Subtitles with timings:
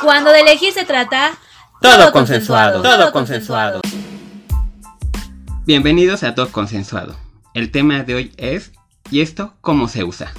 [0.00, 1.32] Cuando de elegir se trata,
[1.80, 3.80] Todo, consensuado, todo consensuado.
[5.64, 7.16] Bienvenidos a Todo Consensuado.
[7.54, 8.72] El tema de hoy es
[9.10, 10.32] ¿y esto cómo se usa?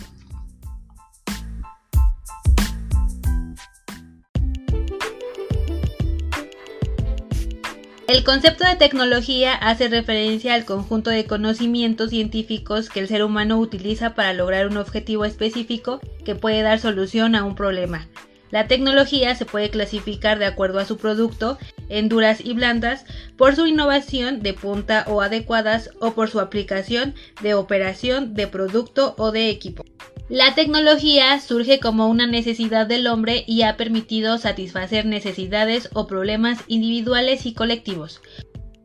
[8.08, 13.60] El concepto de tecnología hace referencia al conjunto de conocimientos científicos que el ser humano
[13.60, 18.08] utiliza para lograr un objetivo específico que puede dar solución a un problema.
[18.52, 21.58] La tecnología se puede clasificar de acuerdo a su producto
[21.90, 23.06] en duras y blandas,
[23.38, 29.16] por su innovación de punta o adecuadas o por su aplicación de operación de producto
[29.18, 29.84] o de equipo.
[30.30, 36.60] La tecnología surge como una necesidad del hombre y ha permitido satisfacer necesidades o problemas
[36.68, 38.22] individuales y colectivos.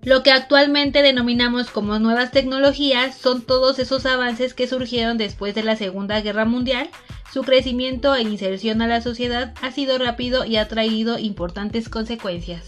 [0.05, 5.62] Lo que actualmente denominamos como nuevas tecnologías son todos esos avances que surgieron después de
[5.62, 6.91] la Segunda Guerra Mundial.
[7.32, 12.66] Su crecimiento e inserción a la sociedad ha sido rápido y ha traído importantes consecuencias.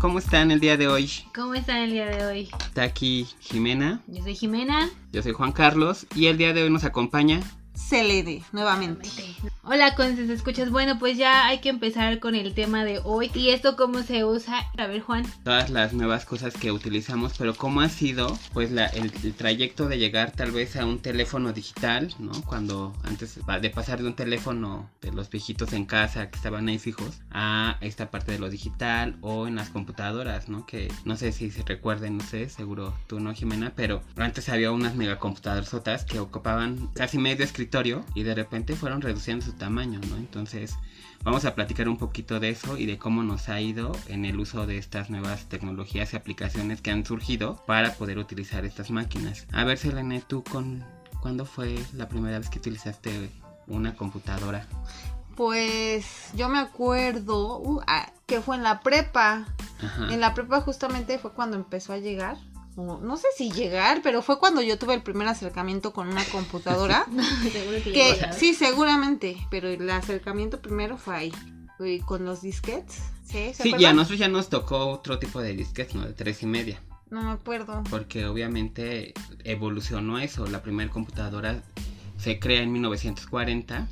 [0.00, 1.08] ¿Cómo están el día de hoy?
[1.32, 2.48] ¿Cómo están el día de hoy?
[2.66, 4.90] Está aquí Jimena, Yo soy Jimena.
[5.12, 7.40] yo soy Juan Carlos y el día de hoy nos acompaña
[7.78, 9.08] Celede, nuevamente.
[9.62, 10.70] Hola, Conces, escuchas.
[10.70, 13.30] Bueno, pues ya hay que empezar con el tema de hoy.
[13.34, 14.68] ¿Y esto cómo se usa?
[14.76, 15.24] A ver, Juan.
[15.44, 19.86] todas las nuevas cosas que utilizamos, pero cómo ha sido pues la- el, el trayecto
[19.88, 22.32] de llegar tal vez a un teléfono digital, ¿no?
[22.42, 26.78] Cuando antes de pasar de un teléfono de los viejitos en casa que estaban ahí
[26.78, 30.66] fijos a esta parte de lo digital o en las computadoras, ¿no?
[30.66, 34.72] Que no sé si se recuerden, no sé, seguro tú no, Jimena, pero antes había
[34.72, 37.67] unas megacomputadorzotas que ocupaban casi medio escritorio
[38.14, 40.16] y de repente fueron reduciendo su tamaño, ¿no?
[40.16, 40.76] Entonces
[41.24, 44.38] Vamos a platicar un poquito de eso y de cómo nos ha ido en el
[44.38, 49.46] uso de estas nuevas tecnologías y aplicaciones que han surgido para poder utilizar estas máquinas.
[49.52, 50.84] A ver, Selene, tú con
[51.20, 53.30] ¿cuándo fue la primera vez que utilizaste
[53.66, 54.66] una computadora?
[55.34, 59.46] Pues yo me acuerdo uh, ah, que fue en la prepa.
[59.82, 60.12] Ajá.
[60.12, 62.36] En la prepa justamente fue cuando empezó a llegar.
[62.78, 67.06] No sé si llegar, pero fue cuando yo tuve el primer acercamiento con una computadora.
[67.52, 71.32] Seguro que sí, seguramente, pero el acercamiento primero fue ahí.
[71.80, 73.02] Y con los disquets.
[73.24, 76.06] Sí, ¿se Sí, y a nosotros ya nos tocó otro tipo de disquetes, ¿no?
[76.06, 76.80] De tres y media.
[77.10, 77.84] No me acuerdo.
[77.90, 79.14] Porque obviamente
[79.44, 80.46] evolucionó eso.
[80.46, 81.62] La primera computadora
[82.18, 83.86] se crea en 1940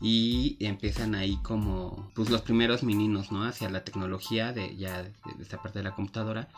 [0.00, 3.44] y empiezan ahí como pues los primeros meninos, ¿no?
[3.44, 6.48] Hacia la tecnología de ya de, de esta parte de la computadora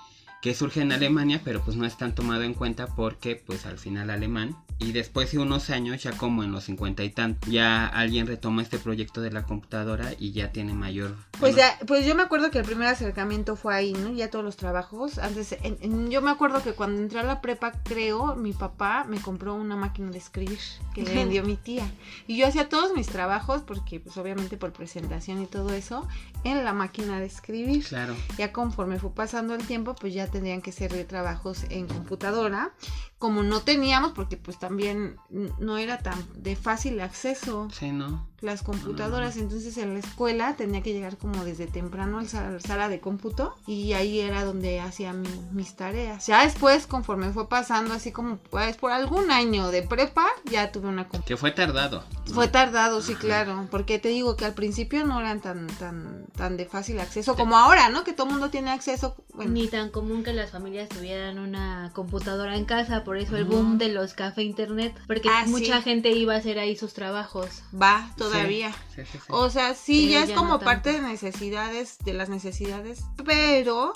[0.41, 3.79] que surge en Alemania, pero pues no es tan tomado en cuenta porque pues al
[3.79, 7.87] final alemán y después de unos años ya como en los 50 y tantos ya
[7.87, 12.07] alguien retoma este proyecto de la computadora y ya tiene mayor Pues bueno, ya, pues
[12.07, 14.13] yo me acuerdo que el primer acercamiento fue ahí, ¿no?
[14.13, 15.19] Ya todos los trabajos.
[15.19, 19.05] Antes, en- en- yo me acuerdo que cuando entré a la prepa, creo, mi papá
[19.09, 20.59] me compró una máquina de escribir
[20.95, 21.91] que le vendió mi tía.
[22.27, 26.07] Y yo hacía todos mis trabajos, porque pues obviamente por presentación y todo eso,
[26.45, 27.85] en la máquina de escribir.
[27.85, 28.15] claro.
[28.37, 32.73] Ya conforme fue pasando el tiempo, pues ya tendrían que ser de trabajos en computadora.
[33.19, 35.17] Como no teníamos, porque pues también
[35.59, 38.29] no era tan de fácil acceso Sí, ¿no?
[38.41, 42.89] Las computadoras, entonces en la escuela tenía que llegar como desde temprano al sala, sala
[42.89, 46.27] de cómputo y ahí era donde hacía mi- mis tareas.
[46.27, 50.87] Ya después, conforme fue pasando, así como pues por algún año de prepa, ya tuve
[50.89, 51.27] una computadora.
[51.27, 52.05] Que fue tardado.
[52.33, 56.57] Fue tardado, sí, claro, porque te digo que al principio no eran tan tan tan
[56.57, 58.05] de fácil acceso como ahora, ¿no?
[58.05, 59.17] Que todo el mundo tiene acceso.
[59.35, 63.45] Bueno, Ni tan común que las familias tuvieran una computadora en casa, por eso el
[63.45, 65.83] boom de los café internet, porque Ah, mucha sí.
[65.83, 67.63] gente iba a hacer ahí sus trabajos.
[67.81, 68.73] va todavía.
[68.95, 69.19] Sí, sí, sí.
[69.29, 73.93] O sea, sí, ya es ya como no parte de necesidades, de las necesidades, pero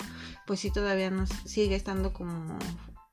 [0.47, 2.57] pues sí todavía nos sigue estando como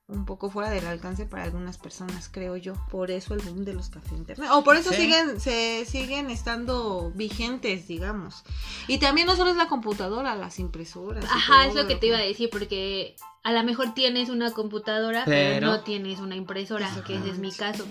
[0.09, 2.75] un poco fuera del alcance para algunas personas, creo yo.
[2.91, 4.51] Por eso el boom de los cafés internet.
[4.53, 4.97] O por eso Sí.
[5.03, 8.43] siguen, se siguen estando vigentes, digamos.
[8.89, 11.25] Y también no solo es la computadora, las impresoras.
[11.27, 13.15] Ajá, es lo que te iba a decir, porque
[13.45, 17.39] a lo mejor tienes una computadora, pero, Pero- no tienes una impresora, que ese es
[17.39, 17.87] mi caso.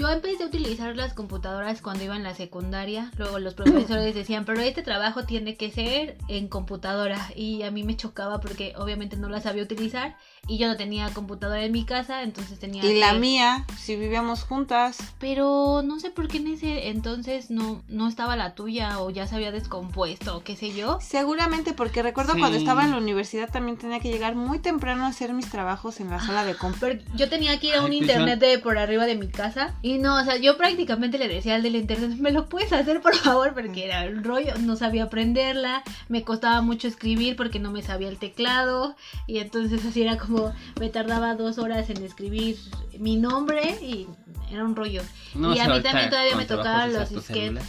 [0.00, 4.46] Yo empecé a utilizar las computadoras cuando iba en la secundaria, luego los profesores decían,
[4.46, 9.18] pero este trabajo tiene que ser en computadora y a mí me chocaba porque obviamente
[9.18, 10.16] no la sabía utilizar
[10.48, 14.42] y yo no tenía computadora en mi casa, entonces tenía Y la mía, si vivíamos
[14.42, 14.96] juntas.
[15.18, 19.26] Pero no sé por qué en ese entonces no, no estaba la tuya o ya
[19.26, 20.98] se había descompuesto o qué sé yo.
[21.02, 22.38] Seguramente, porque recuerdo Sí.
[22.40, 26.00] cuando estaba en la universidad también tenía que llegar muy temprano a hacer mis trabajos
[26.00, 26.98] en la sala de compra.
[27.16, 29.89] Yo tenía que ir a un pues internet de por arriba de mi casa y
[29.90, 33.00] Y no, o sea, yo prácticamente le decía al del internet, ¿me lo puedes hacer
[33.00, 33.54] por favor?
[33.54, 38.08] Porque era el rollo, no sabía aprenderla, me costaba mucho escribir porque no me sabía
[38.08, 38.94] el teclado.
[39.26, 42.56] Y entonces así era como, me tardaba dos horas en escribir
[43.00, 44.06] mi nombre y
[44.52, 45.02] era un rollo.
[45.34, 47.64] No y a mí también todavía me tocaban los disquetes.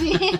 [0.00, 0.18] sí.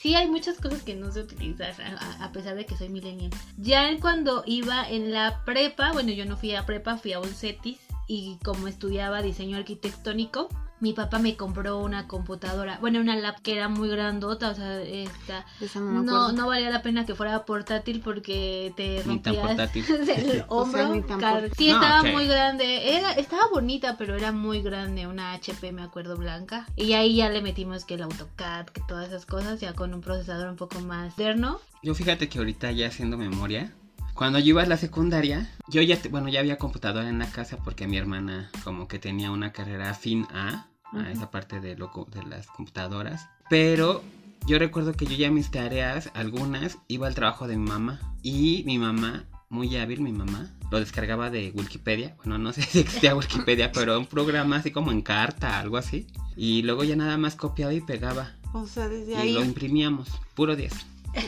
[0.00, 3.30] Sí, hay muchas cosas que no se utilizan, a, a pesar de que soy millennial.
[3.58, 7.28] Ya cuando iba en la prepa, bueno, yo no fui a prepa, fui a un
[7.28, 10.48] CETIS y como estudiaba diseño arquitectónico,
[10.80, 14.80] mi papá me compró una computadora, bueno, una lap que era muy grandota, o sea,
[14.82, 19.58] esta, no no, no valía la pena que fuera portátil porque te rompías
[20.08, 21.06] el hombro.
[21.06, 21.52] car- portátil.
[21.56, 22.08] sí, No, estaba ok.
[22.12, 22.96] muy grande.
[22.96, 25.06] Era, estaba bonita, pero era muy grande.
[25.06, 26.66] Una HP, me acuerdo, blanca.
[26.76, 30.00] Y ahí ya le metimos que el AutoCAD, que todas esas cosas, ya con un
[30.00, 31.60] procesador un poco más moderno.
[31.82, 33.72] Yo fíjate que ahorita ya haciendo memoria,
[34.20, 37.30] cuando yo iba a la secundaria, yo ya, te- bueno, ya había computadora en la
[37.32, 41.74] casa porque mi hermana como que tenía una carrera afín a, a esa parte de,
[41.74, 43.26] lo, de las computadoras.
[43.48, 44.02] Pero
[44.46, 47.98] yo recuerdo que yo ya mis tareas, algunas, iba al trabajo de mi mamá.
[48.22, 52.14] Y mi mamá, muy hábil mi mamá, lo descargaba de Wikipedia.
[52.18, 56.06] Bueno, no sé si existía Wikipedia, pero un programa así como en carta, algo así.
[56.36, 58.34] Y luego ya nada más copiaba y pegaba.
[58.52, 59.46] O sea, desde Y lo ahí.
[59.46, 60.74] imprimíamos, puro 10.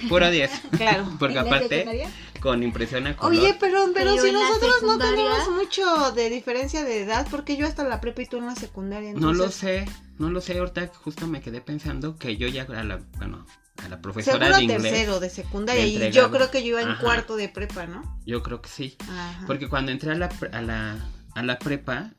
[0.08, 0.50] Puro 10.
[0.76, 1.06] Claro.
[1.18, 2.10] Porque ¿En la aparte, secundaria?
[2.40, 3.38] con impresión a color.
[3.40, 7.66] Oye, pero, pero, Pero si nosotros no tenemos mucho de diferencia de edad, porque yo
[7.66, 9.12] hasta la prepa y tú en la secundaria.
[9.12, 9.84] no lo entonces- sé,
[10.18, 10.58] no lo sé.
[10.58, 13.46] Ahorita justo me quedé pensando que yo ya a la, bueno,
[13.84, 14.82] a la profesora Seguro de inglés.
[14.82, 17.00] tercero de secundaria y yo creo que yo iba en Ajá.
[17.00, 18.20] cuarto de prepa, ¿no?
[18.26, 18.96] Yo creo que sí.
[19.08, 19.44] Ajá.
[19.46, 20.96] Porque cuando entré a la, pre- a la,
[21.34, 22.10] a la prepa,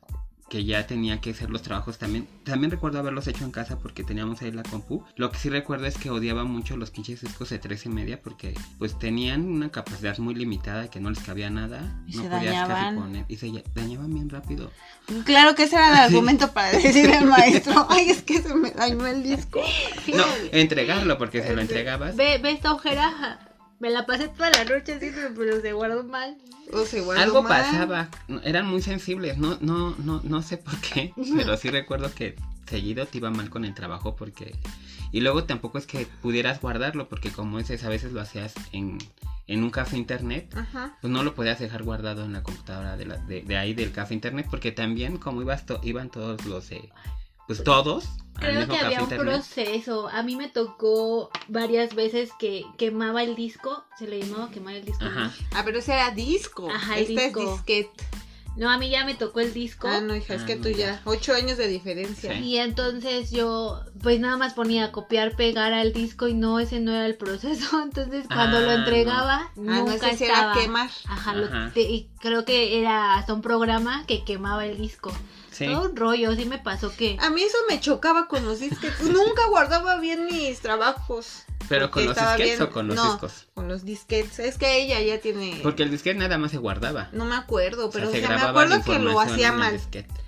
[0.54, 2.28] que ya tenía que hacer los trabajos también.
[2.44, 5.04] También recuerdo haberlos hecho en casa porque teníamos ahí la compu.
[5.16, 8.22] Lo que sí recuerdo es que odiaba mucho los pinches discos de 13 y media
[8.22, 12.00] porque pues tenían una capacidad muy limitada que no les cabía nada.
[12.06, 12.94] Y no se podías casi dañaban.
[12.94, 13.24] poner.
[13.26, 14.70] Y se dañaban bien rápido.
[15.24, 18.70] Claro que ese era el argumento para decirle al maestro, ay, es que se me
[18.70, 19.60] dañó el disco.
[20.14, 22.14] No, entregarlo porque se lo entregabas.
[22.14, 23.40] Ve, ve esta ojera.
[23.84, 26.38] Me la pasé toda la noche así, pero, pero se guardó mal.
[26.72, 27.62] O se guardó Algo mal.
[27.62, 28.08] pasaba,
[28.42, 32.34] eran muy sensibles, no, no, no, no sé por qué, pero sí recuerdo que
[32.66, 34.56] seguido te iba mal con el trabajo porque...
[35.12, 38.96] Y luego tampoco es que pudieras guardarlo porque como dices, a veces lo hacías en,
[39.46, 40.96] en un café internet, Ajá.
[41.02, 43.92] pues no lo podías dejar guardado en la computadora de, la- de, de ahí del
[43.92, 46.70] café internet porque también como ibas to- iban todos los...
[46.72, 46.88] eh,
[47.46, 48.08] pues todos
[48.38, 49.34] Creo que había un internet.
[49.36, 50.08] proceso.
[50.08, 53.84] A mí me tocó varias veces que quemaba el disco.
[53.98, 55.04] Se le llamaba quemar el disco.
[55.54, 56.68] Ah, pero ese era disco.
[56.70, 57.40] Ajá, el este disco.
[57.42, 58.04] es disquete.
[58.56, 59.88] No, a mí ya me tocó el disco.
[59.88, 60.76] Ah, no, hija, es Ah, que no, tú ya.
[60.76, 61.02] ya.
[61.06, 62.32] Ocho años de diferencia.
[62.34, 62.38] Sí.
[62.44, 66.92] Y entonces yo, pues nada más ponía copiar, pegar al disco y no, ese no
[66.92, 67.82] era el proceso.
[67.82, 68.72] Entonces cuando Ah, lo no.
[68.74, 70.88] entregaba, Ah, no, nunca ese era quemar.
[71.08, 71.72] Ajá, lo- Ajá.
[71.74, 75.12] te- y creo que era hasta un programa que quemaba el disco.
[75.54, 75.66] Sí.
[75.66, 77.16] Todo un rollo, sí me pasó que.
[77.20, 79.02] A mí eso me chocaba con los disquetes.
[79.02, 81.44] Nunca guardaba bien mis trabajos.
[81.68, 83.46] Pero con los bien- o con los no, discos.
[83.54, 84.38] Con los disquetes.
[84.38, 85.60] Es que ella ya tiene.
[85.62, 87.08] Porque el disquete nada más se guardaba.
[87.12, 89.72] No me acuerdo, O sea, pero o se sea, me acuerdo que lo hacía mal.
[89.72, 90.23] disquete.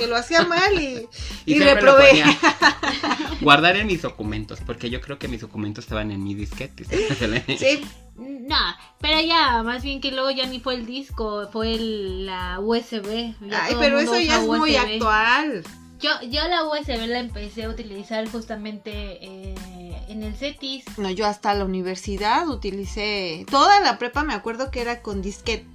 [0.00, 1.06] Que lo hacía mal y,
[1.46, 2.08] y, lo reprobé.
[2.08, 2.38] ponía.
[3.42, 6.84] Guardar en mis documentos, porque yo creo que mis documentos estaban en mi disquete.
[7.58, 7.84] Sí,
[8.16, 8.56] No,
[9.00, 13.34] pero ya, más bien que luego ya ni fue el disco, fue el- la USB.
[13.48, 15.64] Ya Ay, pero eso ya es muy actual.
[16.00, 19.54] Yo, yo la USB la empecé a utilizar justamente eh,
[20.08, 20.84] en el CETIS.
[20.96, 23.44] No, yo hasta la universidad utilicé.
[23.50, 25.66] Toda la prepa me acuerdo que era con disquete.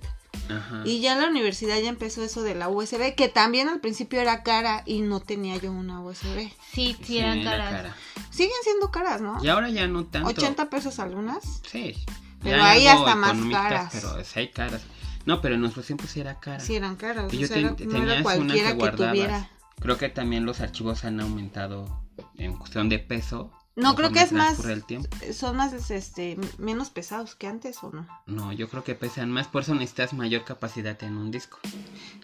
[0.49, 0.81] Ajá.
[0.85, 4.19] Y ya en la universidad ya empezó eso de la USB, que también al principio
[4.21, 6.49] era cara y no tenía yo una USB.
[6.73, 7.71] Sí, sí, Sí, eran caras.
[7.71, 7.95] cara.
[8.29, 9.43] Siguen siendo caras, ¿no?
[9.43, 10.29] Y ahora ya no tanto.
[10.29, 11.61] 80 pesos algunas.
[11.69, 11.95] Sí.
[12.43, 13.89] Pero Ya ahí hasta más caras.
[13.93, 14.81] Pero sí hay caras.
[15.25, 16.59] No, pero en nuestros tiempos sí era cara.
[16.59, 17.33] Sí, eran caras.
[17.33, 19.49] Y o yo sea, ten- era- no tenías era una que que, tuviera.
[19.79, 22.03] Creo que también los archivos han aumentado
[22.37, 23.51] en cuestión de peso.
[23.75, 24.47] No, creo que es más.
[24.53, 25.09] transcurre el tiempo.
[25.33, 28.07] Son más este menos pesados que antes o no.
[28.25, 31.59] No, yo creo que pesan más, por eso necesitas mayor capacidad en un disco.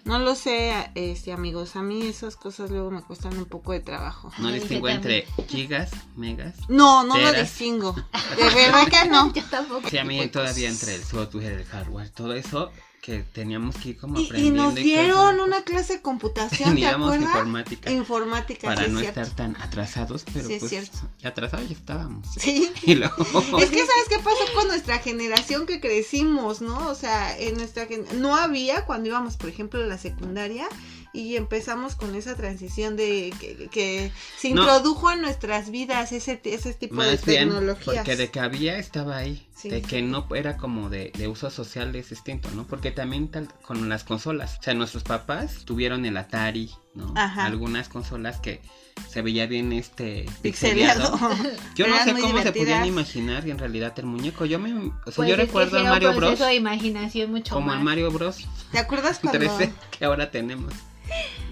[0.06, 1.76] No lo sé, este amigos.
[1.76, 4.32] A mí esas cosas luego me cuestan un poco de trabajo.
[4.40, 6.56] No distingo entre gigas, megas.
[6.70, 7.94] No, no lo distingo.
[8.38, 9.34] De verdad que no.
[9.34, 9.90] Yo tampoco.
[9.90, 13.90] Sí, a mí Pues, todavía entre el software, el hardware, todo eso que teníamos que
[13.90, 14.64] ir como Y, y aprendiendo.
[14.64, 17.30] nos dieron una clase de computación, ¿te Teníamos acuerdas?
[17.36, 20.98] informática Informática, para sí, es no estar tan atrasados, pero Sí, es pues cierto.
[21.20, 22.28] ya atrasados ya estábamos.
[22.40, 22.72] Sí.
[22.84, 23.16] Y luego
[23.60, 26.90] Es que sabes qué pasó con nuestra generación que crecimos, ¿no?
[26.90, 30.68] O sea, en nuestra no había cuando íbamos, por ejemplo, a la secundaria,
[31.14, 34.62] y empezamos con esa transición de que, que se No.
[34.62, 37.96] introdujo en nuestras vidas ese, ese tipo de bien, tecnologías.
[37.98, 41.50] porque de que había estaba ahí, Sí, de que no era como de, de uso
[41.52, 42.66] social es distinto, ¿no?
[42.66, 47.14] Porque también tal, con las consolas, o sea, nuestros papás tuvieron el Atari, ¿no?
[47.16, 47.46] Ajá.
[47.46, 48.62] Algunas consolas que
[49.10, 51.18] se veía bien este pixeleado.
[51.76, 54.46] Yo no sé cómo se podían imaginar en realidad el muñeco.
[54.46, 57.32] Yo me, o sea, Pues yo es que recuerdo a un Mario Bros de imaginación
[57.32, 60.74] mucho como el Mario Bros ¿Te acuerdas cuando 13 que ahora tenemos.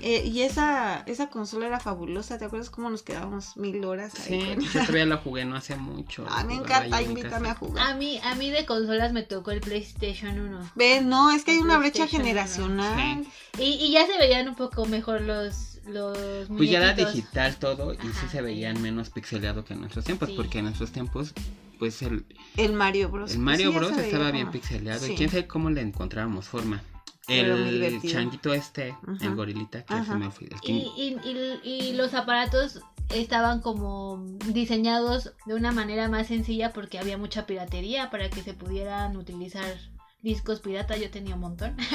[0.02, 2.38] Eh, y esa esa consola era fabulosa?
[2.38, 4.42] ¿Te acuerdas cómo nos quedábamos mil horas ahí?
[4.42, 6.26] Sí, con- yo todavía la jugué no hace mucho.
[6.30, 7.88] Ah, me jugaba encanta, invítame a jugar.
[7.88, 10.72] A mí, a mí de consolas me tocó el PlayStation 1.
[10.76, 13.24] Ve, no, es que hay una brecha generacional.
[13.58, 13.64] Sí.
[13.64, 17.94] Y, y ya se veían un poco mejor los, los Pues ya era digital todo
[17.94, 20.36] y sí se veían menos pixeleado que en nuestros tiempos, Sí.
[20.38, 21.34] porque en nuestros tiempos,
[21.78, 22.26] pues el,
[22.58, 23.32] El Mario Bros.
[23.32, 25.14] el Mario Sí, ya Bros estaba bien pixeleado Sí.
[25.14, 26.82] y quién sabe cómo le encontrábamos forma.
[27.30, 29.26] El changuito este, Ajá.
[29.26, 30.14] el gorilita, que Ajá.
[30.14, 30.48] se me fue.
[30.48, 31.30] el Y, King- y,
[31.70, 37.46] y, y los aparatos estaban como diseñados de una manera más sencilla porque había mucha
[37.46, 39.76] piratería para que se pudieran utilizar
[40.22, 40.98] discos pirata.
[40.98, 41.76] Yo tenía un montón.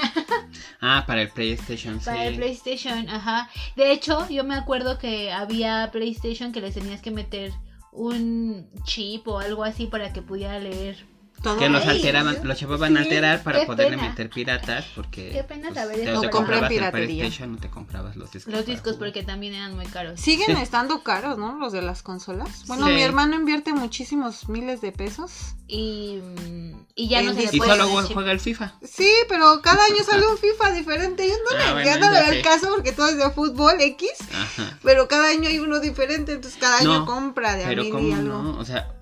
[0.80, 2.04] Ah, para el PlayStation, sí.
[2.06, 3.50] Para el PlayStation, ajá.
[3.74, 7.52] De hecho, yo me acuerdo que había PlayStation que les tenías que meter
[7.90, 11.06] un chip o algo así para que pudiera leer.
[11.44, 14.08] Todo Que los alteraban, los llevaban a sí, alterar para poderle pena.
[14.08, 17.28] meter piratas porque Qué pena pues, saber eso, pero- comprabas piratería.
[17.46, 18.52] No te comprabas los discos.
[18.52, 20.18] Los discos porque también eran muy caros.
[20.20, 20.62] Siguen Sí.
[20.62, 21.58] estando caros, ¿no?
[21.58, 22.64] Los de las consolas.
[22.66, 22.94] Bueno, Sí.
[22.94, 25.54] mi hermano invierte muchísimos miles de pesos.
[25.68, 28.74] Y, mm, y ya no se Y solo juega, el FIFA.
[28.82, 31.26] Sí, pero cada año sale un FIFA diferente.
[31.28, 33.74] Yo no Ah, le, bueno, ya no le el caso porque todo es de fútbol
[33.80, 34.10] X.
[34.32, 34.78] Ajá.
[34.82, 37.88] Pero cada año hay uno diferente, entonces cada año No, compra de a Pero mil
[37.88, 38.42] y cómo algo.
[38.42, 38.92] no, o sea,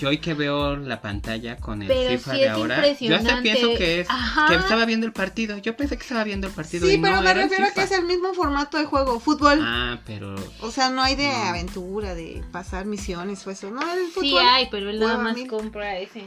[0.00, 3.42] yo hoy que veo la pantalla con el Pero FIFA sí de ahora, yo hasta
[3.42, 4.46] pienso que es Ajá.
[4.48, 5.58] que estaba viendo el partido.
[5.58, 6.86] Yo pensé que estaba viendo el partido.
[6.86, 9.18] Sí, y pero no, me era refiero a que es el mismo formato de juego,
[9.20, 9.58] fútbol.
[9.62, 11.34] Ah, pero O sea, no hay de No.
[11.34, 13.70] aventura, de pasar misiones o eso.
[13.70, 14.22] No, el fútbol.
[14.28, 16.26] Sí hay, pero él nada más compra ese.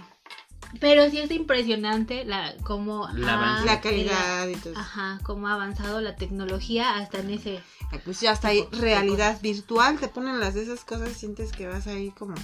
[0.79, 3.65] Pero sí es impresionante la cómo La ha-.
[3.65, 4.71] La calidad y todo.
[4.73, 4.79] eso.
[4.79, 7.59] Ajá, cómo ha avanzado la tecnología hasta en ese.
[8.05, 11.65] Pues ya está ahí, realidad virtual, te ponen las de esas cosas y sientes que
[11.65, 12.35] vas ahí como...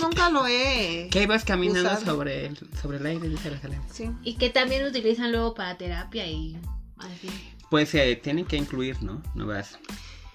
[0.00, 1.08] Nunca lo he...
[1.10, 2.04] que ibas caminando Usado.
[2.04, 3.82] sobre el, sobre el aire, dice la Selena.
[3.92, 4.10] Sí.
[4.22, 6.56] Y que también utilizan luego para terapia y
[6.98, 7.28] así.
[7.70, 9.22] Pues eh, tienen que incluir, ¿no?
[9.34, 9.78] Nuevas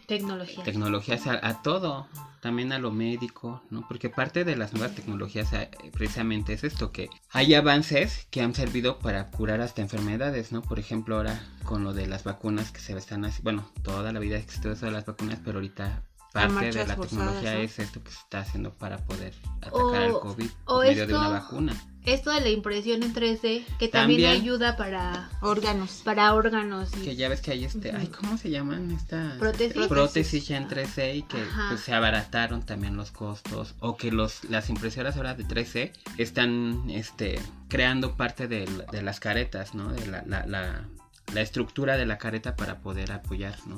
[0.07, 0.63] Tecnología.
[0.63, 2.07] tecnologías a, a todo,
[2.41, 3.87] también a lo médico, ¿no?
[3.87, 8.53] Porque parte de las nuevas tecnologías eh, precisamente es esto, que hay avances que han
[8.53, 10.61] servido para curar hasta enfermedades, ¿no?
[10.61, 14.19] Por ejemplo, ahora con lo de las vacunas que se están haciendo, bueno, toda la
[14.19, 16.03] vida existió eso de las vacunas, pero ahorita
[16.33, 17.59] parte de la forzadas, tecnología ¿no?
[17.59, 20.95] es esto que se está haciendo para poder atacar O- al COVID o por medio
[21.07, 21.75] de esto- una vacuna.
[22.05, 24.41] Esto de la impresión en 3D, que también, También.
[24.41, 26.01] ayuda para, Órganos.
[26.03, 26.89] para órganos.
[26.97, 29.37] y- Que ya ves que hay este, ay, ¿cómo se llaman estas?
[29.37, 29.87] Prótesis.
[29.87, 34.43] prótesis ya en 3D y que pues, se abarataron también los costos o que los
[34.49, 40.05] las impresoras ahora de 3D están este creando parte del- de, las caretas no de
[40.07, 40.85] la, la, la-
[41.33, 43.77] la estructura de la careta para poder apoyar no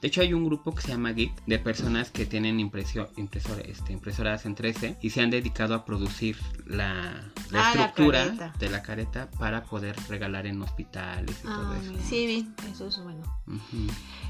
[0.00, 3.64] de hecho hay un grupo que se llama Geek de personas que tienen impresio, impresor-
[3.66, 6.36] este, impresoras en 3D y se han dedicado a producir
[6.66, 11.74] la, la Ah, estructura de la careta para poder regalar en hospitales y Ah, todo
[11.74, 11.92] eso.
[12.08, 12.48] Sí, vi.
[12.70, 13.22] Eso es bueno.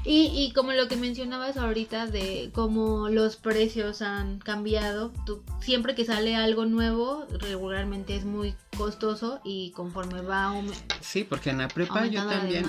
[0.05, 5.93] Y, y como lo que mencionabas ahorita de cómo los precios han cambiado, tú, siempre
[5.93, 10.53] que sale algo nuevo, regularmente es muy costoso y conforme va
[11.01, 12.63] sí porque en la prepa yo la también.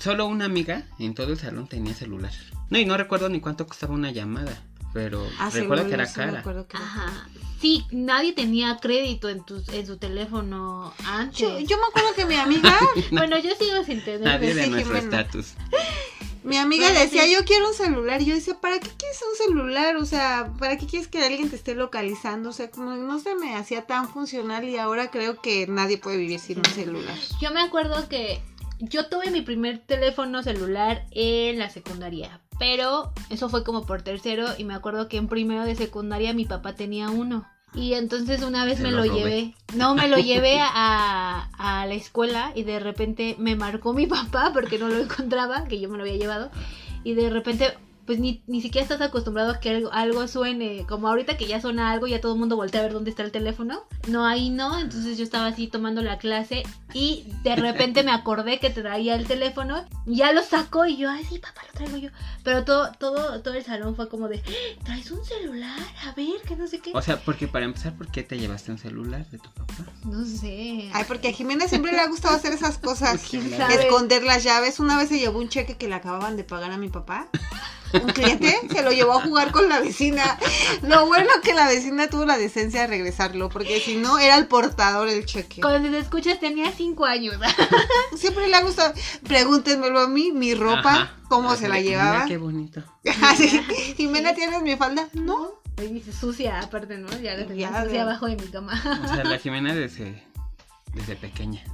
[0.00, 2.32] Solo una amiga en todo el salón tenía celular.
[2.70, 4.62] No, y no recuerdo ni cuánto costaba una llamada,
[4.94, 6.40] pero Ah, recuerdo que era sí cara.
[6.40, 7.28] acuerdo que era Ajá.
[7.60, 9.42] Sí, nadie tenía crédito en,
[9.86, 11.38] su teléfono antes.
[11.40, 12.78] Yo, yo me acuerdo que mi amiga,
[13.12, 14.22] Bueno, yo sigo sin tener.
[14.22, 15.52] Nadie de Sí, nuestro estatus.
[16.42, 17.32] mi amiga decía, sí.
[17.34, 18.22] yo quiero un celular.
[18.22, 19.96] Y yo decía, ¿para qué quieres un celular?
[19.96, 22.48] O sea, ¿para qué quieres que alguien te esté localizando?
[22.48, 26.16] O sea, como no se me hacía tan funcional y ahora creo que nadie puede
[26.16, 27.14] vivir sin un celular.
[27.42, 28.40] Yo me acuerdo que
[28.80, 34.46] yo tuve mi primer teléfono celular en la secundaria, pero eso fue como por tercero
[34.56, 37.46] y me acuerdo que en primero de secundaria mi papá tenía uno.
[37.72, 42.52] Y entonces una vez me lo llevé, no, me lo llevé a, a la escuela
[42.54, 46.02] y de repente me marcó mi papá porque no lo encontraba, que yo me lo
[46.02, 46.50] había llevado.
[47.04, 47.72] Y de repente
[48.10, 50.84] pues ni, ni siquiera estás acostumbrado a que algo, algo suene.
[50.88, 53.22] Como ahorita que ya suena algo, ya todo el mundo voltea a ver dónde está
[53.22, 53.84] el teléfono.
[54.08, 54.80] No, ahí no.
[54.80, 59.28] Entonces yo estaba así tomando la clase y de repente me acordé que traía el
[59.28, 59.84] teléfono.
[60.06, 62.10] Ya lo sacó y yo, ay, sí, papá, lo traigo yo.
[62.42, 64.42] Pero todo, todo, todo el salón fue como de,
[64.82, 65.78] ¿traes un celular?
[66.04, 66.90] A ver, que no sé qué.
[66.92, 69.84] O sea, porque para empezar, ¿por qué te llevaste un celular de tu papá?
[70.02, 70.90] No sé.
[70.92, 73.22] Ay, porque a Jimena siempre le ha gustado hacer esas cosas.
[73.32, 74.80] Esconder las llaves.
[74.80, 77.28] Una vez se llevó un cheque que le acababan de pagar a mi papá.
[77.92, 80.38] Un cliente se lo llevó a jugar con la vecina.
[80.82, 84.46] Lo bueno que la vecina tuvo la decencia de regresarlo, porque si no, era el
[84.46, 85.60] portador el cheque.
[85.60, 87.34] Cuando te escuchas tenía cinco años.
[88.16, 88.94] Siempre le ha gustado.
[89.26, 91.16] Pregúntenmelo a mí, mi ropa, Ajá.
[91.28, 92.26] cómo se la llevaba.
[92.26, 92.82] Qué bonito.
[93.22, 93.48] Así,
[93.96, 95.08] Jimena, ¿tienes mi falda?
[95.14, 95.60] No.
[95.78, 97.08] Ahí dice sucia, aparte, ¿no?
[97.20, 98.80] Ya la tenía Ya, sucia de- abajo de mi cama.
[99.04, 100.22] O sea, la Jimena desde,
[100.92, 101.64] desde pequeña.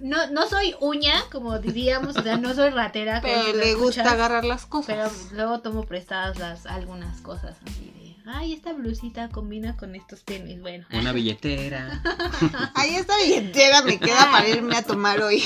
[0.00, 3.20] No, no soy uña, como diríamos, o sea, no soy ratera.
[3.22, 5.32] Pero le gusta escuchas, agarrar las Pero cosas.
[5.32, 10.60] luego tomo prestadas las, algunas cosas así de, ay, esta blusita combina con estos tenis,
[10.60, 10.86] bueno.
[10.92, 12.02] Una billetera.
[12.74, 15.42] Ahí esta billetera me queda para irme a tomar hoy.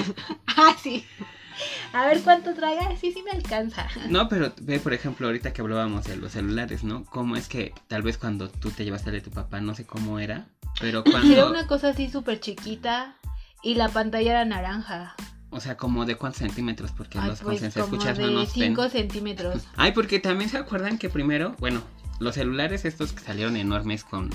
[0.46, 1.04] ah, sí.
[1.92, 3.88] A ver cuánto traiga, sí, sí me alcanza.
[4.08, 7.04] No, pero ve, por ejemplo, ahorita que hablábamos de los celulares, ¿no?
[7.06, 9.84] Cómo es que tal vez cuando tú te llevaste el de tu papá, no sé
[9.84, 10.46] cómo era,
[10.80, 11.50] pero Era cuando...
[11.50, 13.16] una cosa así súper chiquita
[13.62, 15.14] y la pantalla era naranja.
[15.50, 18.54] O sea, como de cuántos centímetros, porque Ay, los pues como escuchas no de nos
[18.54, 18.68] ven.
[18.68, 19.62] 5 centímetros.
[19.76, 21.82] Ay, porque también se acuerdan que primero, bueno,
[22.20, 24.30] los celulares estos que salieron enormes con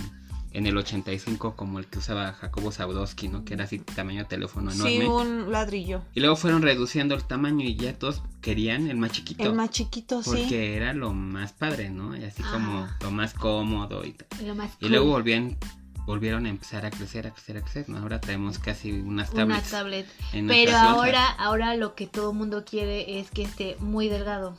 [0.54, 3.44] en el 85 como el que usaba Jacobo Zaudowski, ¿no?
[3.44, 5.00] Que era así tamaño teléfono enorme.
[5.00, 6.04] Sí, un ladrillo.
[6.14, 9.44] Y luego fueron reduciendo el tamaño y ya todos querían el más chiquito.
[9.44, 10.30] El más chiquito, sí.
[10.30, 12.16] Porque era lo más padre, ¿no?
[12.16, 14.48] Y así como lo más cómodo y tal.
[14.48, 15.58] Lo más Y luego volvían,
[16.06, 17.90] volvieron a empezar a crecer, a crecer, a crecer.
[17.90, 17.98] ¿no?
[18.00, 19.70] Ahora traemos casi unas una tablets.
[19.70, 20.08] tablet.
[20.34, 24.58] en Pero ahora, ahora lo que todo el mundo quiere es que esté muy delgado.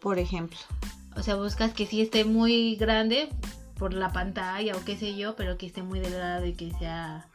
[0.00, 0.58] Por ejemplo.
[1.16, 3.28] O sea, buscas que sí esté muy grande
[3.78, 7.26] por la pantalla o qué sé yo, pero que esté muy delgado y que sea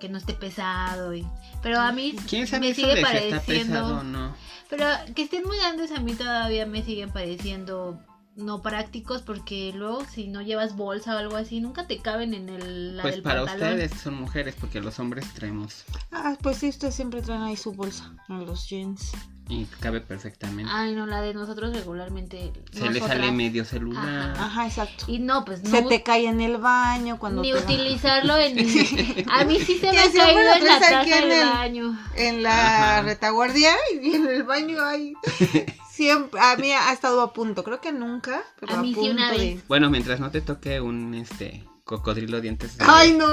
[0.00, 1.24] que no esté pesado y
[1.62, 4.34] pero a mí ¿Quién sabe me eso sigue de si está pareciendo pesado o no?
[4.68, 8.00] pero que estén muy grandes a mí todavía me siguen pareciendo
[8.36, 12.48] no prácticos porque luego si no llevas bolsa o algo así nunca te caben en
[12.48, 13.74] el la Pues del para pantalón.
[13.80, 17.72] ustedes son mujeres, porque los hombres traemos Ah, pues sí, ustedes siempre traen ahí su
[17.72, 19.12] bolsa en los jeans.
[19.50, 20.70] y cabe perfectamente.
[20.74, 24.30] Ay, no, la de nosotros regularmente Se le sale medio celular.
[24.30, 24.44] Ajá.
[24.46, 25.04] Ajá, exacto.
[25.08, 28.56] Y no, pues no Se te cae en el baño cuando ni te utilizarlo en
[29.30, 31.48] a mí sí se me ha caído lo en la taza aquí en del el-
[31.50, 31.98] baño.
[32.16, 33.02] en la Ajá.
[33.02, 35.12] retaguardia y en el baño hay
[36.02, 39.08] siempre a mí ha estado a punto creo que nunca pero A a, mí sí
[39.10, 39.68] una de vez.
[39.68, 43.26] Bueno, mientras no te toque un este cocodrilo dientes de, ay no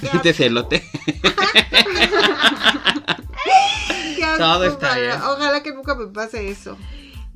[0.00, 0.82] dientes de elote.
[4.38, 5.22] Todo está ojalá, bien.
[5.22, 6.76] ojalá que nunca me pase eso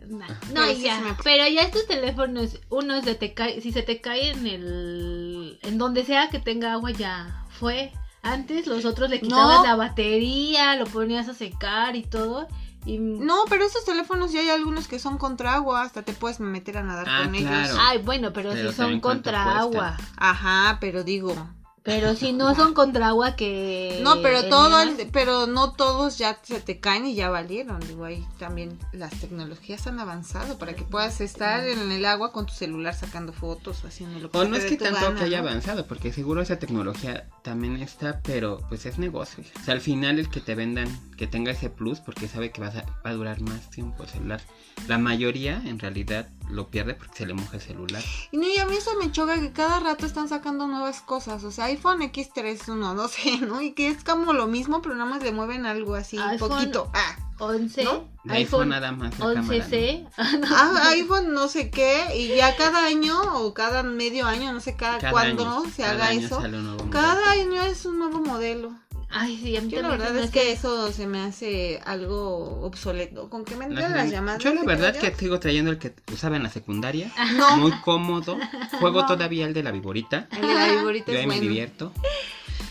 [0.09, 1.00] No, Pero no, ya.
[1.00, 5.59] me- Pero ya estos teléfonos, uno se te cae, si se te cae en el,
[5.62, 7.92] en donde sea que tenga agua ya fue.
[8.22, 9.64] Antes los otros le quitabas No.
[9.66, 12.48] la batería, lo ponías a secar y todo.
[12.86, 16.40] Y no pero esos teléfonos ya hay algunos que son contra agua hasta te puedes
[16.40, 17.64] meter a nadar Ah, con claro.
[17.66, 19.96] ellos Ay, bueno, pero, Pero si son contra agua.
[20.16, 21.34] ajá pero digo
[21.82, 24.00] Pero si no son contra agua que...
[24.02, 28.04] no pero todo el pero no todos ya se te caen y ya valieron digo
[28.04, 32.52] ahí también las tecnologías han avanzado para que puedas estar en el agua con tu
[32.52, 35.40] celular sacando fotos o haciendo lo que O no es que tanto gana, que haya
[35.40, 35.48] ¿no?
[35.48, 39.42] avanzado, porque seguro esa tecnología también está, pero pues es negocio.
[39.60, 42.60] O sea, al final el que te vendan, que tenga ese plus, porque sabe que
[42.60, 44.40] va a, va a durar más tiempo el celular.
[44.86, 48.02] La mayoría en realidad lo pierde porque se le moja el celular.
[48.32, 51.44] Y no, y a mí eso me choca que cada rato están sacando nuevas cosas.
[51.44, 53.60] O sea, iPhone X3, uno, no sé, ¿no?
[53.62, 56.48] Y que es como lo mismo, pero nada más le mueven algo así, un iPhone.
[56.50, 56.90] poquito.
[56.94, 58.04] Ah, 11, ¿No?
[58.24, 59.52] De iPhone nada más la cámara, ¿no?
[59.54, 60.06] 11C.
[60.18, 64.76] ah, iPhone no sé qué, y ya cada año o cada medio año, no sé
[64.76, 66.40] cada, Cada cuándo año- se cada haga año eso.
[66.40, 66.90] sale un nuevo modelo.
[66.92, 68.72] Cada año es un nuevo modelo.
[69.12, 72.62] Ay, sí, a mí Yo la verdad me es que eso se me hace algo
[72.64, 73.28] obsoleto.
[73.28, 74.42] ¿Con qué me entran las llamadas?
[74.42, 77.10] Yo la ¿Te verdad que sigo trayendo el que usaba en la secundaria.
[77.34, 78.38] No, Muy cómodo.
[78.78, 79.06] Juego No.
[79.06, 80.28] todavía el de la viborita.
[80.32, 81.42] el de la viborita Yo es ahí me bueno.
[81.42, 81.92] divierto.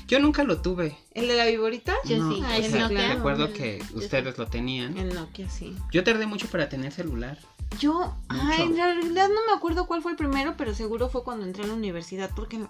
[0.07, 0.97] Yo nunca lo tuve.
[1.13, 1.95] ¿El de la viborita?
[2.05, 3.13] Yo No, sí, o Ay, el sea, Nokia.
[3.15, 4.97] recuerdo el- que ustedes lo tenían.
[4.97, 5.75] El Nokia, sí.
[5.91, 7.37] Yo tardé mucho para tener celular.
[7.79, 11.45] Yo, ay, en realidad no me acuerdo cuál fue el primero, pero seguro fue cuando
[11.45, 12.67] entré a la universidad, porque en,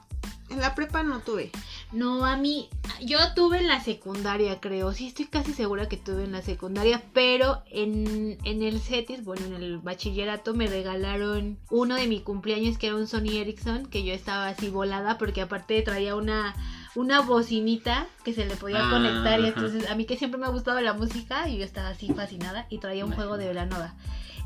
[0.49, 1.51] en la prepa no tuve.
[1.93, 2.69] No, a mí,
[3.01, 4.91] yo tuve en la secundaria, creo.
[4.91, 9.45] Sí, estoy casi segura que tuve en la secundaria, pero en, en el CETIS, bueno,
[9.45, 14.03] en el bachillerato me regalaron uno de mi cumpleaños que era un Sony Ericsson, que
[14.03, 16.55] yo estaba así volada porque aparte traía una
[16.95, 20.47] una bocinita que se le podía Ah, conectar y entonces a mí que siempre me
[20.47, 23.93] ha gustado la música y yo estaba así fascinada y traía un juego de Velanova.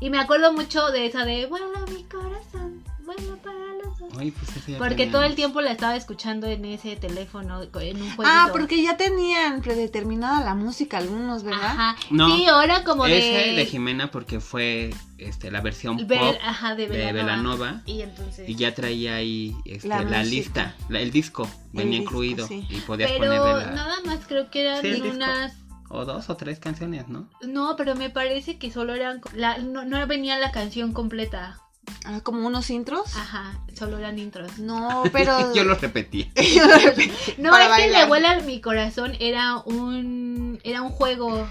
[0.00, 3.93] Y me acuerdo mucho de esa de vuela mi corazón, vuela para los.
[4.18, 7.68] Ay, pues ese Porque todo el tiempo la estaba escuchando en ese teléfono, en
[8.02, 8.22] un jueguito.
[8.24, 11.64] Ah, porque ya tenían predeterminada la música algunos, ¿verdad?
[11.64, 11.96] Ajá.
[12.10, 13.52] No, sí, ahora como Ese de...
[13.54, 17.22] de Jimena porque fue este la versión Ver- pop ajá, de de Belanova.
[17.66, 17.82] Velanova.
[17.86, 18.48] Y entonces...
[18.48, 22.66] Y ya traía ahí este, La lista, la- el disco venía disco, incluido sí.
[22.70, 25.08] y podías Pero ponerle la, nada más creo que eran Sí, disco.
[25.08, 25.54] unas...
[25.88, 27.28] o dos o tres canciones, ¿no?
[27.42, 29.20] No, pero me parece que solo eran...
[29.34, 29.58] La...
[29.58, 31.60] No, no venía la canción completa.
[32.04, 33.16] Ah, como unos intros.
[33.16, 34.58] Ajá, solo eran intros.
[34.58, 35.52] No, pero.
[35.54, 36.30] Yo lo repetí.
[36.54, 37.12] Yo lo repetí.
[37.38, 38.02] No, Para es que bailar.
[38.02, 41.48] Le vuela mi corazón era un era un juego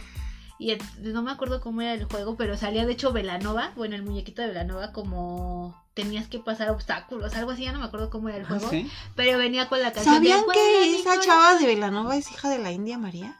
[0.60, 4.04] y no me acuerdo cómo era el juego, pero salía de hecho Velanova, bueno, el
[4.04, 8.30] muñequito de Velanova como tenías que pasar obstáculos, algo así, ya no me acuerdo cómo
[8.30, 8.89] era el Ah, juego, ¿sí?
[9.15, 11.26] pero venía con la canción de ¿Sabían "Vuela que esa corazón".
[11.26, 13.39] chava de Velanova es hija de la India María?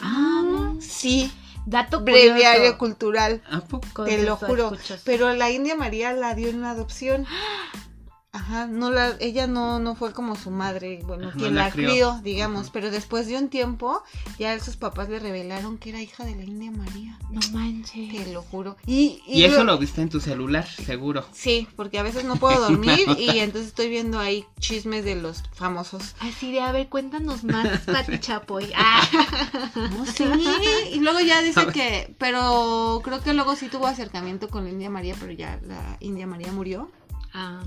[0.00, 1.30] Ah, Sí,
[1.66, 2.78] dato breviario curioso.
[2.78, 3.42] cultural.
[3.50, 3.86] ¿A poco?
[3.92, 4.72] Con Te lo juro.
[4.72, 5.02] escuchas.
[5.04, 7.26] Pero la India María la dio en adopción.
[8.32, 11.88] Ajá, no la, ella no, no fue como su madre, bueno, quien la la, crió.
[11.90, 14.04] crió, digamos, pero después de un tiempo
[14.38, 18.08] ya sus papás le revelaron que era hija de la India María, no manches.
[18.24, 18.76] te lo juro.
[18.86, 21.24] Y, Y eso lo- lo viste en tu celular, seguro.
[21.32, 25.42] Sí, porque a veces no puedo dormir y entonces estoy viendo ahí chismes de los
[25.52, 26.14] famosos.
[26.20, 28.70] Así de, a ver, cuéntanos más, Pati Chapoy.
[28.76, 29.02] Ah.
[29.74, 30.24] No, sí,
[30.92, 34.88] y luego ya dice que, pero creo que luego sí tuvo acercamiento con la India
[34.88, 36.90] María, pero ya la India María murió.
[37.34, 37.62] Ah,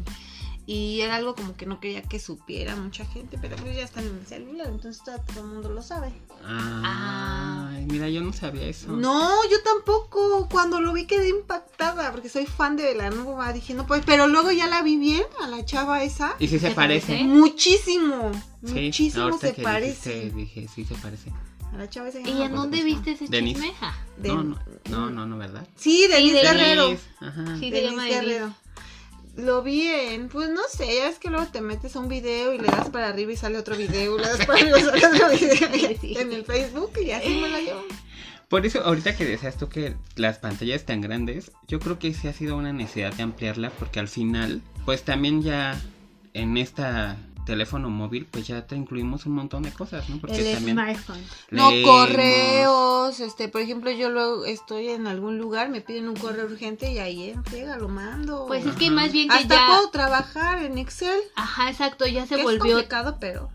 [0.66, 4.06] Y era algo como que no quería que supiera mucha gente, pero pues ya están
[4.08, 6.14] en el celular, entonces todo, todo el mundo lo sabe.
[6.46, 8.92] Ah, Ay, mira, yo no sabía eso.
[8.94, 10.48] No, yo tampoco.
[10.50, 13.52] Cuando lo vi quedé impactada, porque soy fan de Velanova.
[13.52, 16.36] Dije, no pues, pero luego ya la vi bien, a la chava esa.
[16.40, 17.08] Y si se ¿Se parece.
[17.08, 17.24] parece?
[17.26, 18.32] Muchísimo,
[18.66, 20.14] Sí, muchísimo se que parece.
[20.14, 21.30] dijiste, dije, sí se parece.
[21.74, 23.60] A la chava esa ¿Y en dónde viste ese Denise.
[23.62, 23.76] chisme?
[23.82, 25.68] Ah, De- No, no, no, no, no, ¿verdad?
[25.76, 26.98] Sí, Denise de- Guerrero.
[27.20, 27.46] Ajá.
[27.60, 27.70] Sí.
[27.70, 28.22] se Denise llama Denise.
[28.22, 28.54] Guerrero.
[29.36, 32.54] Lo vi en, pues no sé, ya es que luego te metes a un video
[32.54, 35.06] y le das para arriba y sale otro video, le das para arriba y sale
[35.08, 36.16] otro video Sí.
[36.20, 37.82] en el Facebook y así me la llevo.
[38.48, 42.28] Por eso, ahorita que decías tú que las pantallas tan grandes, yo creo que sí
[42.28, 45.82] ha sido una necesidad de ampliarla porque al final, pues también ya
[46.36, 50.18] en esta teléfono móvil, pues ya te incluimos un montón de cosas, ¿no?
[50.20, 51.24] Porque el también smartphone.
[51.52, 51.90] No, leemos.
[51.90, 56.92] correos, este, por ejemplo, yo luego estoy en algún lugar, me piden un correo urgente
[56.92, 58.46] y ahí en friega lo mando.
[58.48, 58.96] Pues es que Ajá.
[58.96, 59.68] más bien que Hasta ya...
[59.68, 61.20] puedo trabajar en Excel.
[61.36, 63.50] Ajá, exacto, ya se que es volvió complicado, pero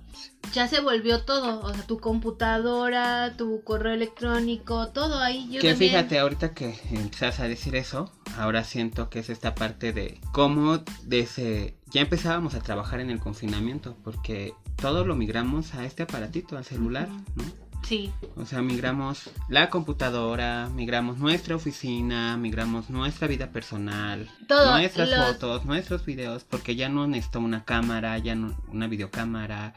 [0.52, 5.48] ya se volvió todo, o sea, tu computadora, tu correo electrónico, todo ahí.
[5.50, 9.54] Yo que también- fíjate, ahorita que empiezas a decir eso, ahora siento que es esta
[9.54, 15.74] parte de cómo desde ya empezábamos a trabajar en el confinamiento, porque todo lo migramos
[15.74, 17.44] a este aparatito, al celular, ¿no?
[17.82, 25.08] Sí, O sea, migramos la computadora, migramos nuestra oficina, migramos nuestra vida personal, Todo, nuestras
[25.08, 29.74] los- fotos, nuestros videos, porque ya no necesito una cámara, ya no una videocámara,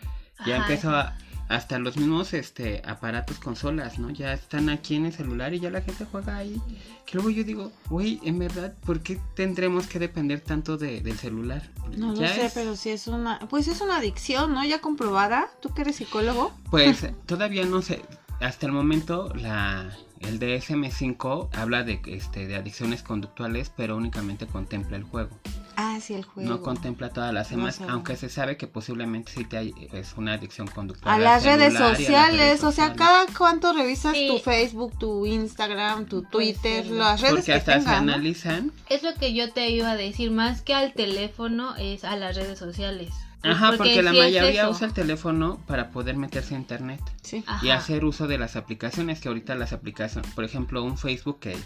[0.48, 0.64] ya Ajá.
[0.64, 1.16] empezó a-
[1.56, 4.10] hasta los mismos este aparatos consolas, ¿no?
[4.10, 6.62] Ya están aquí en el celular y ya la gente juega ahí.
[7.06, 11.18] Que luego yo digo, güey, en verdad, ¿por qué tendremos que depender tanto de- del
[11.18, 11.62] celular?
[11.98, 14.64] no lo sé, es- pero sí es una, pues es una adicción, ¿no?
[14.64, 15.50] Ya comprobada.
[15.62, 16.52] ¿Tú que eres psicólogo?
[16.70, 18.02] Pues todavía no sé.
[18.40, 19.92] Hasta el momento la
[20.24, 25.30] el DSM5 habla de este de adicciones conductuales, pero únicamente contempla el juego.
[25.78, 26.50] Ah, sí, el juego.
[26.50, 27.86] No contempla todas las No demás, sé.
[27.88, 31.16] aunque se sabe que posiblemente sí te hay es una adicción conductual.
[31.16, 34.28] a las redes a las sociales, o sea, cada cuánto revisas Sí.
[34.30, 36.92] tu Facebook, tu Instagram, tu Twitter, sí.
[36.92, 38.72] las redes porque que hasta se analizan.
[38.90, 42.36] es lo que yo te iba a decir, más que al teléfono es a las
[42.36, 43.10] redes sociales.
[43.44, 47.02] Ajá, porque, la sí mayoría usa el teléfono para poder meterse a internet.
[47.24, 47.44] Sí.
[47.48, 47.66] Ajá.
[47.66, 51.58] y hacer uso de las aplicaciones que ahorita las aplicaciones, por ejemplo, un Facebook que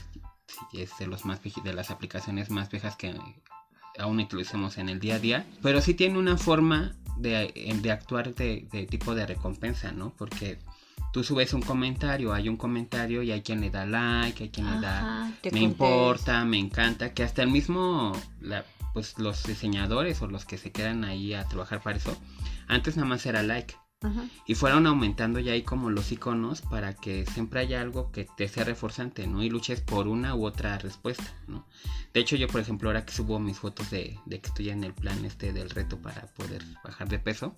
[0.74, 3.14] es de los más de las aplicaciones más viejas que
[3.98, 8.34] aún utilicemos en el día a día, pero sí tiene una forma de, de actuar
[8.36, 10.14] de, de tipo de recompensa, ¿no?
[10.18, 10.60] Porque
[11.14, 14.70] tú subes un comentario, hay un comentario y hay quien le da like, hay quien
[14.70, 18.12] le da me importa, me encanta, que hasta el mismo,
[18.42, 22.18] la- pues los diseñadores o los que se quedan ahí a trabajar para eso,
[22.66, 23.76] antes nada más era like.
[24.02, 24.24] Ajá.
[24.48, 28.48] Y fueron aumentando ya ahí como los iconos para que siempre haya algo que te
[28.48, 29.44] sea reforzante, ¿no?
[29.44, 31.68] Y luches por una u otra respuesta, ¿no?
[32.14, 34.86] De hecho, yo, por ejemplo, ahora que subo mis fotos de, de que estoy en
[34.86, 37.54] el plan este del reto para poder bajar de peso,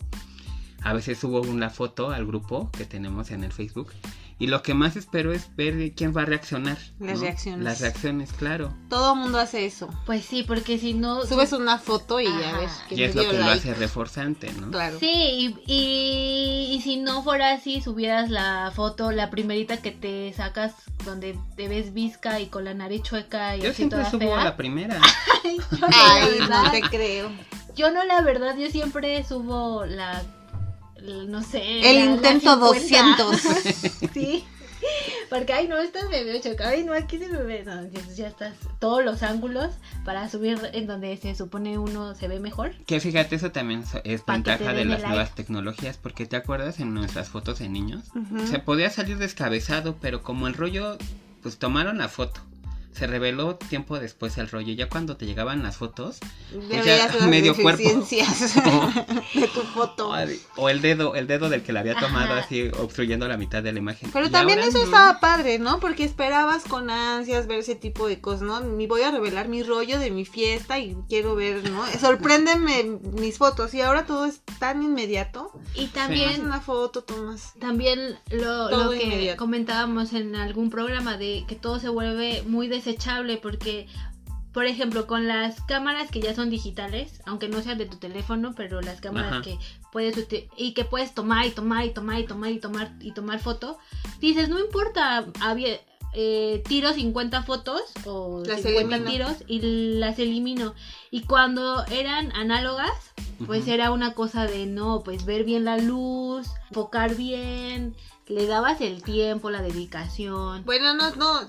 [0.81, 3.91] a veces subo una foto al grupo que tenemos en el Facebook
[4.39, 6.77] Y lo que más espero es ver quién va a reaccionar.
[6.99, 7.23] Las ¿no?
[7.23, 7.63] reacciones.
[7.63, 8.71] Las reacciones, claro.
[8.87, 9.89] Todo mundo hace eso.
[10.05, 11.25] Pues sí, porque si no...
[11.25, 12.39] Subes una foto y Ajá.
[12.41, 14.69] ya ves que Y es lo que lo hace reforzante, ¿no?
[14.69, 14.99] Claro.
[14.99, 20.31] Sí, y, y, y si no fuera así, subieras la foto, la primerita que te
[20.33, 24.11] sacas donde te ves visca y con la nariz chueca y Yo así siempre toda
[24.11, 24.43] subo fea.
[24.43, 25.01] la primera.
[25.43, 27.31] Ay, yo no, Ay, no te creo.
[27.75, 30.21] Yo no, la verdad, yo siempre subo la,
[31.01, 31.61] no sé.
[31.89, 33.23] El la- la intento 50.
[33.23, 33.41] 200.
[34.13, 34.43] sí.
[35.29, 36.69] Porque, ay, no, estás me veo choca.
[36.69, 37.63] Ay, no, aquí se me ve.
[37.65, 37.81] No,
[38.15, 39.73] ya, estás todos los ángulos
[40.05, 42.73] para subir en donde se supone uno se ve mejor.
[42.85, 46.93] Que fíjate, eso también es Pa' ventaja de las nuevas tecnologías, porque te acuerdas en
[46.93, 48.47] nuestras fotos de niños, Ujú.
[48.47, 50.97] se podía salir descabezado, pero como el rollo,
[51.41, 52.39] pues tomaron la foto.
[52.97, 56.17] Se reveló tiempo después el rollo, ya cuando te llegaban las fotos,
[56.69, 57.83] Ya las medio cuerpo.
[59.33, 60.11] de tu foto.
[60.55, 62.41] o el dedo, el dedo del que la había tomado Ajá.
[62.43, 64.09] así obstruyendo la mitad de la imagen.
[64.11, 64.83] Pero Y también eso no.
[64.85, 65.79] estaba padre, ¿no?
[65.79, 68.61] Porque esperabas con ansias ver ese tipo de cosas, ¿no?
[68.61, 71.85] Ni voy a revelar mi rollo de mi fiesta y quiero ver, ¿no?
[71.99, 75.51] Sorpréndeme mis fotos y ahora todo es tan inmediato.
[75.75, 77.53] Y también una foto, tomas.
[77.59, 79.37] También lo, lo que inmediato.
[79.37, 83.87] comentábamos en algún programa de que todo se vuelve muy desechable porque,
[84.53, 88.53] por ejemplo, con las cámaras que ya son digitales, aunque no sean de tu teléfono,
[88.55, 89.41] pero las cámaras Ajá.
[89.41, 89.57] que
[89.91, 93.39] puedes y que puedes tomar y tomar y tomar y tomar y tomar y tomar
[93.39, 93.77] foto,
[94.19, 95.79] dices, no importa, había,
[96.13, 99.11] eh, tiro 50 fotos o Las 50 elimino.
[99.11, 99.59] tiros y
[99.99, 100.73] las elimino.
[101.11, 102.91] Y cuando eran análogas,
[103.45, 107.95] pues era una cosa de no, pues ver bien la luz, enfocar bien,
[108.29, 110.63] le dabas el tiempo, la dedicación.
[110.65, 111.41] Bueno, no, no,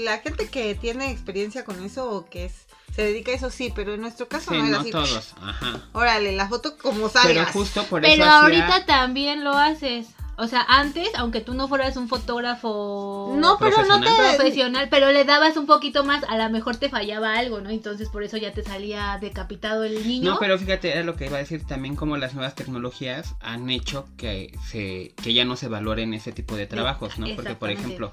[0.00, 2.52] la gente que tiene experiencia con eso o que es,
[2.94, 4.90] se dedica a eso sí, pero en nuestro caso Sí, no era no así.
[4.90, 5.80] todos, ajá.
[5.92, 7.50] Órale, la foto como Pero salgas.
[7.52, 10.08] justo por Pero eso hacía- ahorita también lo haces.
[10.38, 14.06] O sea, antes, aunque tú no fueras un fotógrafo No, pero no te...
[14.06, 14.36] Profesional.
[14.36, 17.70] profesional, pero le dabas un poquito más, a lo mejor te fallaba algo, ¿no?
[17.70, 20.32] Entonces por eso ya te salía decapitado el niño.
[20.32, 23.70] No, pero fíjate, era lo que iba a decir también como las nuevas tecnologías han
[23.70, 27.26] hecho que se que ya no se valoren ese tipo de trabajos, ¿no?
[27.34, 28.12] Porque por ejemplo,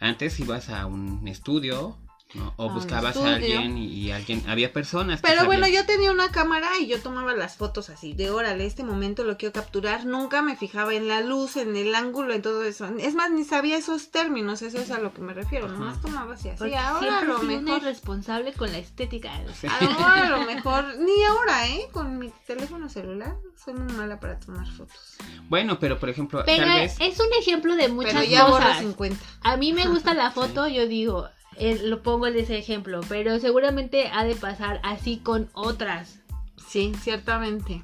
[0.00, 1.98] antes ibas a un estudio,
[2.34, 2.52] ¿no?
[2.56, 6.68] O buscabas a alguien y, y alguien había personas Pero bueno, yo tenía una cámara
[6.80, 10.04] y yo tomaba las fotos así, de órale, este momento lo quiero capturar.
[10.04, 12.86] Nunca me fijaba en la luz, en el ángulo, en todo eso.
[12.98, 15.66] Es más, ni sabía esos términos, eso es a lo que me refiero.
[15.66, 15.74] Ajá.
[15.74, 16.58] Nomás tomaba así, así.
[16.58, 17.82] Porque ahora a lo mejor.
[17.82, 19.30] irresponsable con la estética.
[19.54, 19.66] Sí.
[19.66, 21.88] Ahora a lo mejor, ni ahora, ¿eh?
[21.92, 25.16] Con mi teléfono celular, soy muy mala para tomar fotos.
[25.48, 28.78] Bueno, pero por ejemplo, Pero tal vez es un ejemplo de muchas Pero ya cosas.
[28.80, 29.24] 50.
[29.42, 33.38] A mí me gusta la foto, yo digo, eh, lo pongo en ese ejemplo, pero
[33.38, 36.20] seguramente ha de pasar así con otras.
[36.68, 37.82] Sí, ciertamente.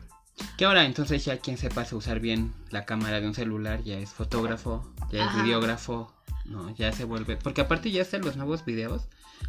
[0.58, 4.10] que ahora entonces ya quien sepa usar bien la cámara de un celular ya es
[4.10, 5.38] fotógrafo, ya Ajá.
[5.38, 6.12] es videógrafo,
[6.44, 9.02] no, ya se vuelve, porque aparte ya hasta los nuevos videos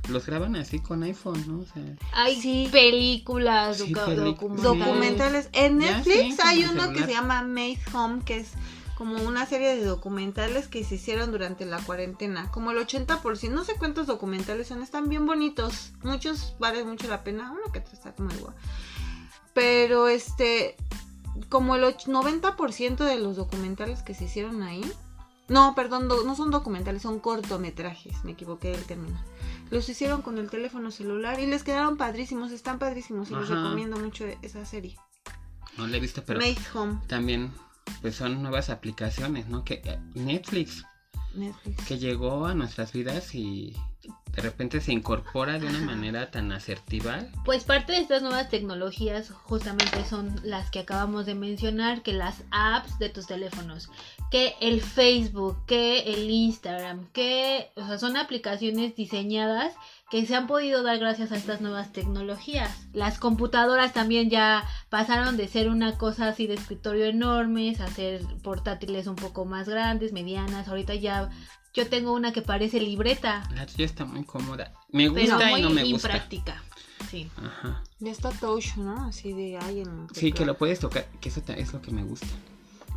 [0.10, 1.60] los graban así con iPhone, ¿no?
[1.60, 1.84] O sea,
[2.14, 2.70] Hay Sí.
[2.72, 4.64] películas, Sí, documentales.
[4.64, 5.50] Documentales.
[5.54, 8.52] En Ya, Netflix sí, hay uno que se llama Made Home, que es
[8.98, 12.50] como una serie de documentales que se hicieron durante la cuarentena.
[12.52, 15.92] Como el 80%, no sé cuántos documentales son, están bien bonitos.
[16.04, 17.52] Muchos valen mucho la pena.
[17.52, 18.56] Uno que está como igual.
[19.54, 20.76] Pero este,
[21.50, 24.84] como el och- 90% de los documentales que se hicieron ahí.
[25.48, 29.22] No, perdón, no son documentales, son cortometrajes, me equivoqué del término.
[29.70, 33.62] Los hicieron con el teléfono celular y les quedaron padrísimos, están padrísimos y los Ajá.
[33.62, 34.98] recomiendo mucho esa serie.
[35.78, 37.52] no la he visto, pero Made Home, también
[38.02, 39.64] pues son nuevas aplicaciones, ¿no?
[39.64, 40.84] Que eh, Netflix
[41.34, 41.86] Netflix.
[41.86, 43.76] que llegó a nuestras vidas y
[44.36, 47.20] de repente se incorpora de una manera tan asertiva.
[47.46, 52.44] Pues parte de estas nuevas tecnologías justamente son las que acabamos de mencionar, que las
[52.52, 53.90] apps de tus teléfonos,
[54.32, 59.74] que el Facebook, que el Instagram, que o sea, son aplicaciones diseñadas
[60.12, 62.88] que se han podido dar gracias a estas nuevas tecnologías.
[62.94, 68.22] Las computadoras también ya pasaron de ser una cosa así de escritorio enormes a ser
[68.44, 70.68] portátiles un poco más grandes, medianas.
[70.68, 71.32] Ahorita ya
[71.76, 74.74] yo tengo una que parece libreta, La tuya está muy cómoda.
[74.92, 76.08] Me pero gusta muy y no me gusta.
[76.10, 76.64] impráctica.
[77.12, 77.30] Sí.
[77.38, 77.84] Ajá.
[78.00, 79.06] Ya está touch, ¿no?
[79.06, 82.04] Así de ahí en Sí, que lo puedes tocar, que eso es lo que me
[82.04, 82.28] gusta.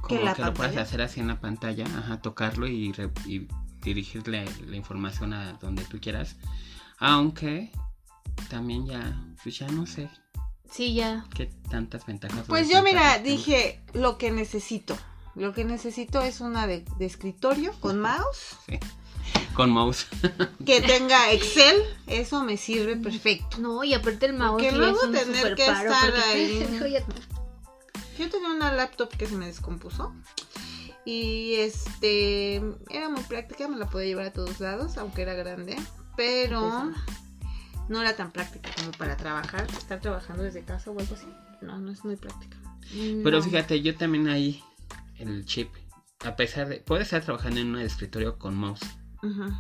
[0.01, 0.83] Como la que lo puedes pantalla?
[0.83, 3.49] hacer así en la pantalla, ajá, tocarlo y, re- y
[3.83, 6.37] dirigirle la información a donde tú quieras.
[6.99, 7.71] Aunque
[8.49, 10.09] también ya, pues ya no sé
[10.71, 11.25] Sí, ya.
[11.35, 12.45] qué tantas ventajas.
[12.47, 14.97] Pues yo mira, dije lo que necesito.
[15.39, 18.79] Lo que necesito es una de, de escritorio con mouse, Sí.
[19.55, 20.07] Con mouse.
[20.67, 23.59] que tenga Excel, eso me sirve perfecto.
[23.59, 26.67] No, y aparte el mouse sí luego es tener que paro estar ahí.
[28.19, 30.13] Yo tenía una laptop que se me descompuso
[31.05, 32.57] Y este
[32.91, 35.77] era muy práctica, me la podía llevar a todos lados, aunque era grande,
[36.17, 36.91] pero
[37.89, 41.29] no era tan práctica como para trabajar, estar trabajando desde casa o algo así.
[41.61, 42.57] No, no es muy práctica.
[43.23, 43.43] Pero No.
[43.43, 44.63] fíjate, yo también ahí
[45.19, 45.69] el chip,
[46.25, 48.81] a pesar de, puedo estar trabajando en un escritorio con mouse
[49.23, 49.53] Ujú,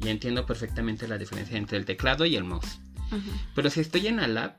[0.00, 2.80] y entiendo perfectamente la diferencia entre el teclado y el mouse.
[3.10, 3.30] ujú.
[3.54, 4.56] Pero si estoy en la lab,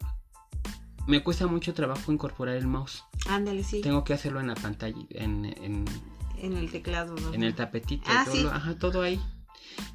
[1.07, 3.03] me cuesta mucho trabajo incorporar el mouse.
[3.27, 3.81] Ándale, sí.
[3.81, 5.85] Tengo que hacerlo en la pantalla, en, en,
[6.37, 7.15] En el teclado.
[7.15, 7.33] ¿no?
[7.33, 8.43] en el tapetito, Ah, todo, sí.
[8.43, 9.19] lo- ajá, todo ahí.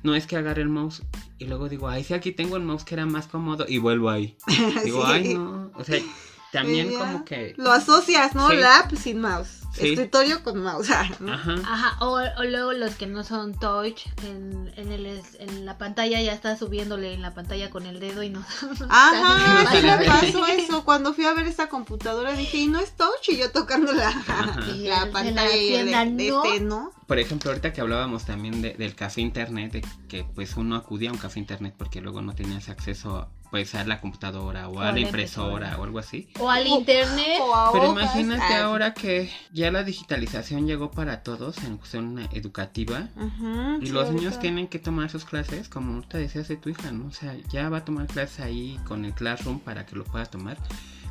[0.02, 1.02] No es que agarre el mouse
[1.38, 4.08] y luego digo, ay, sí, aquí tengo el mouse que era más cómodo y vuelvo
[4.10, 4.36] ahí.
[4.84, 5.12] Digo, Sí.
[5.12, 5.70] ay, no.
[5.74, 6.00] O sea,
[6.54, 7.54] también como que...
[7.56, 8.48] Lo asocias, ¿no?
[8.50, 8.56] Sí.
[8.56, 9.48] Lap sin mouse.
[9.74, 9.88] Sí.
[9.90, 10.88] Escritorio con mouse.
[11.20, 11.32] ¿no?
[11.32, 11.54] Ajá.
[11.66, 16.20] Ajá, o, o luego los que no son touch, en, en, el, en la pantalla
[16.22, 18.44] ya está subiéndole en la pantalla con el dedo y no.
[18.88, 20.84] Ajá, Sí, me pasó eso.
[20.84, 24.12] Cuando fui a ver esta computadora dije, y no es touch, y yo tocando la,
[24.76, 26.44] Y la el- pantalla en la tienda, de ¿no?
[26.44, 26.90] este, ¿no?
[27.08, 31.10] Por ejemplo, ahorita que hablábamos también de- del café internet, de que pues uno acudía
[31.10, 34.82] a un café internet porque luego no tenías acceso pues a la computadora o a
[34.82, 35.78] a la la impresora impresora.
[35.80, 36.28] o algo así.
[36.40, 37.38] O al internet.
[37.40, 42.18] O a Pero imagínate Ah, ahora que ya la digitalización llegó para todos en cuestión
[42.32, 43.06] educativa
[43.80, 46.90] y sí, los niños tienen que tomar sus clases, como ahorita decías de tu hija,
[46.90, 47.06] ¿no?
[47.06, 50.26] O sea, ya va a tomar clases ahí con el Classroom para que lo pueda
[50.26, 50.56] tomar.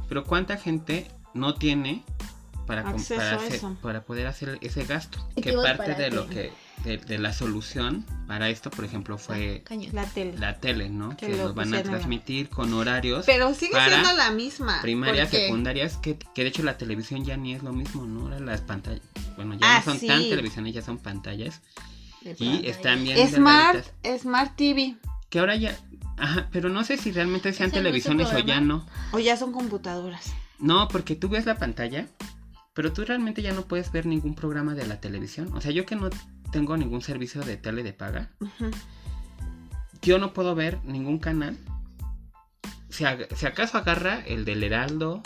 [0.09, 2.03] Pero ¿cuánta gente no tiene
[2.67, 2.95] para, para,
[3.37, 5.17] hacer- para poder hacer ese gasto?
[5.41, 6.15] Que parte de ti.
[6.17, 6.51] lo que
[6.83, 9.89] de, de la solución para esto, por ejemplo, fue Cañón.
[9.93, 10.37] La tele.
[10.37, 11.09] la tele, ¿no?
[11.15, 14.81] Que Que lo van a la- transmitir con horarios Pero sigue para siendo la misma.
[14.81, 18.21] primarias, secundarias, que, que de hecho la televisión ya ni es lo mismo, ¿no?
[18.23, 19.01] Ahora las pantallas,
[19.35, 20.07] bueno, ya Ah, no son sí.
[20.07, 21.61] tan televisiones, ya son pantallas
[22.21, 22.69] De y pantalla.
[22.69, 23.85] están bien Smart.
[24.19, 24.95] Smart TV.
[25.29, 25.77] Que ahora ya,
[26.17, 28.85] ajá, pero no sé si realmente sean ¿Ese no es el televisiones o ya no.
[29.13, 30.33] O ya son computadoras.
[30.59, 32.07] No, porque tú ves la pantalla,
[32.73, 35.51] pero tú realmente ya no puedes ver ningún programa de la televisión.
[35.53, 36.09] O sea, yo que no
[36.53, 38.29] tengo ningún servicio de tele de paga,
[40.01, 41.57] yo no puedo ver ningún canal.
[42.89, 45.21] Si, ag- si acaso agarra el del Heraldo,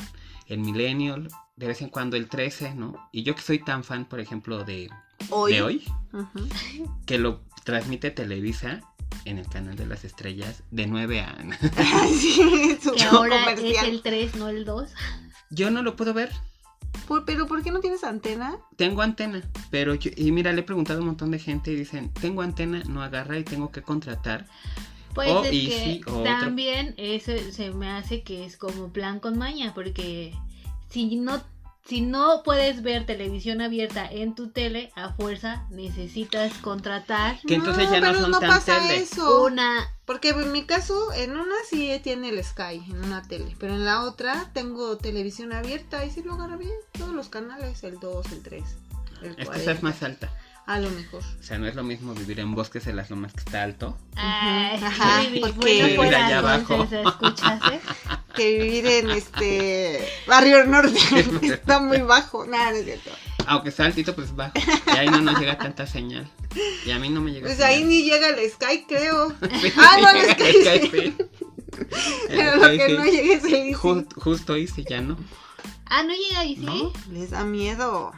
[0.48, 2.96] el Millennial, de vez en cuando el 13, ¿no?
[3.12, 4.90] Y yo que soy tan fan, por ejemplo, de,
[5.30, 5.54] Hoy.
[5.54, 5.84] de hoy,
[7.06, 8.82] que lo transmite Televisa
[9.26, 11.36] en el canal de las estrellas de 9 a...
[12.18, 13.86] sí, Que ahora comercial.
[13.88, 14.90] es el 3, no el 2.
[15.50, 16.32] yo no lo puedo ver.
[17.08, 18.58] Por- pero ¿por qué no tienes antena?
[18.76, 19.42] Tengo antena,
[19.72, 22.42] pero yo, y mira, le he preguntado a un montón de gente y dicen, tengo
[22.42, 24.46] antena, no agarra y tengo que contratar.
[25.16, 26.22] Pues O es que otro.
[26.24, 30.36] también eso se me hace que es como plan con maña, porque
[30.90, 31.42] si no
[31.88, 37.90] si no puedes ver televisión abierta en tu tele, a fuerza necesitas contratar Que entonces
[37.90, 38.98] ya no pero son no tan pasa tele.
[38.98, 39.44] eso.
[39.46, 43.56] una Porque en mi caso, en una sí tiene el Sky, en una tele.
[43.60, 46.72] Pero en la otra tengo televisión abierta y sí lo agarra bien.
[46.98, 48.64] Todos los canales, el 2, el 3,
[49.24, 49.72] el Esta 40.
[49.72, 50.32] es más alta.
[50.68, 51.22] A lo mejor.
[51.40, 53.98] O sea, no es lo mismo vivir en bosques de las lomas que está alto.
[54.16, 56.74] Ay, Ajá, sí, porque- bueno Vivir allá abajo.
[56.84, 57.80] entonces, ¿escuchas, eh?
[58.36, 61.00] Que vivir en este barrio norte
[61.42, 62.46] que está muy bajo.
[62.46, 63.10] Nada, no es cierto.
[63.48, 64.52] Aunque está altito, pues bajo.
[64.88, 66.30] Y ahí no nos llega tanta señal.
[66.86, 67.72] Y a mí no me llega Pues señal.
[67.74, 69.30] ahí ni llega el Sky, creo.
[69.62, 70.88] Sí, Ah, no, el Sky el sí.
[70.88, 71.16] Sky, sí.
[72.28, 73.74] Pero El lo Sky, que no llega es el Easy.
[73.74, 75.18] Ju- justo ahí sí ya no.
[75.86, 76.66] Ah, no llega ahí, sí.
[76.66, 76.92] ¿No?
[77.14, 78.12] Les da miedo.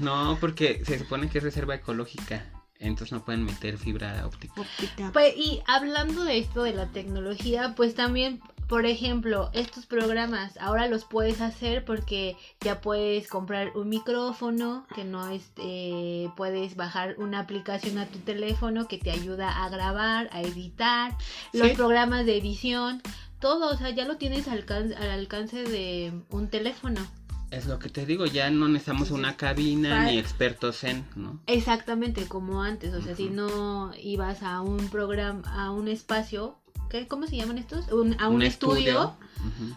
[0.00, 2.44] No, porque se supone que es reserva ecológica.
[2.80, 4.54] Entonces no pueden meter fibra óptica.
[4.60, 5.10] Óptica.
[5.12, 10.86] Pues, y hablando de esto de la tecnología, pues también, por ejemplo, estos programas ahora
[10.86, 17.16] los puedes hacer porque ya puedes comprar un micrófono, que no es, eh, puedes bajar
[17.18, 21.16] una aplicación a tu teléfono que te ayuda a grabar, a editar,
[21.52, 23.02] los programas de edición,
[23.40, 27.04] todo, o sea, ya lo tienes al, alcance- al alcance de un teléfono.
[27.50, 31.40] Es lo que te digo, ya no necesitamos una cabina ni expertos en, ¿no?
[31.46, 37.06] Exactamente, como antes, o sea, si no ibas a un programa, a un espacio, ¿qué,
[37.08, 37.88] ¿cómo se llaman estos?
[37.92, 39.16] Un- a un, Un estudio,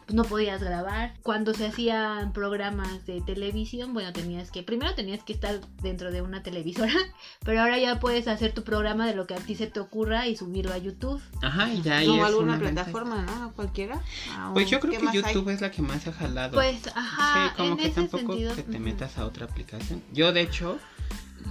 [0.06, 1.14] pues no podías grabar.
[1.24, 6.22] Cuando se hacían programas de televisión, bueno, tenías que, primero tenías que estar dentro de
[6.22, 6.94] una televisora,
[7.46, 10.28] pero ahora ya puedes hacer tu programa de lo que a ti se te ocurra
[10.28, 11.22] y subirlo a YouTube.
[11.42, 12.92] Ajá, y ya ahí O es alguna ventaja.
[12.92, 13.44] plataforma, ¿no?
[13.46, 14.02] ¿A cualquiera.
[14.32, 15.14] Ah, Pues yo creo ¿qué que hay?
[15.14, 16.54] YouTube es la que más ha jalado.
[16.54, 18.56] Pues, ajá, sí, como en que ese tampoco sentido.
[18.56, 20.02] que te metas a otra aplicación.
[20.14, 20.80] Yo, de hecho,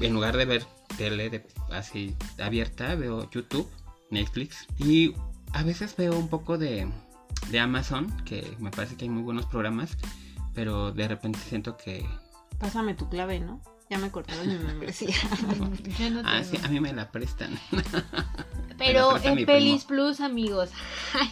[0.00, 3.68] en lugar de ver tele de, así abierta, veo YouTube,
[4.10, 5.14] Netflix y
[5.52, 6.88] a veces veo un poco de,
[7.50, 9.96] de Amazon, que me parece que hay muy buenos programas,
[10.54, 12.06] pero de repente siento que...
[12.58, 13.60] Pásame tu clave, ¿no?
[13.88, 15.08] Ya me cortaron mi membresía.
[15.98, 16.44] Yo no Ah, tengo.
[16.44, 17.58] sí, a mí me la prestan.
[18.78, 19.46] Pero presta en.
[19.46, 20.70] Pelis Plus, amigos.
[21.14, 21.28] Ay,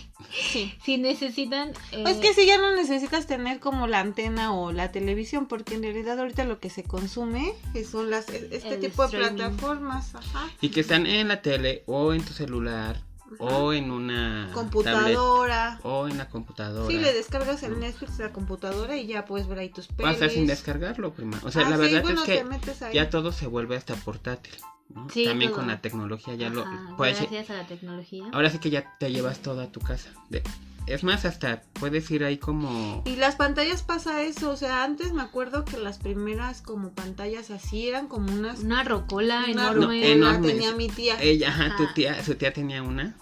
[0.51, 0.75] Sí.
[0.85, 1.71] si necesitan...
[1.93, 5.75] eh, Es que si ya no necesitas tener como la antena o la televisión, porque
[5.77, 7.53] en realidad ahorita lo que se consume
[7.91, 10.49] son las e- este El tipo de plataformas, ajá.
[10.61, 13.01] Y que están en la tele o en tu celular
[13.39, 15.81] o en una tablet, computadora.
[15.83, 16.87] o en la computadora.
[16.89, 20.13] Sí, le descargas el Netflix a la computadora y ya puedes ver ahí tus pelis.
[20.15, 21.41] Estar sin descargarlo, prima.
[21.45, 24.55] O sea, Ah, la sí, verdad bueno, es que ya todo se vuelve hasta portátil.
[24.95, 25.07] ¿no?
[25.11, 25.61] Sí, También todo.
[25.61, 26.65] con la tecnología ya lo
[26.97, 28.25] puedes gracias a la tecnología.
[28.33, 30.11] Ahora sí que ya te llevas todo a tu casa.
[30.31, 30.43] De-
[30.89, 35.13] es más, hasta puedes ir ahí como Y las pantallas pasa eso, o sea, antes
[35.13, 38.61] me acuerdo que las primeras como pantallas así eran como unas...
[38.61, 40.17] Una rocola una enorme.
[40.17, 41.17] No, tenía mi tía.
[41.21, 41.95] ella, ajá, tu Ajá.
[41.95, 43.17] tía, su tía tenía una.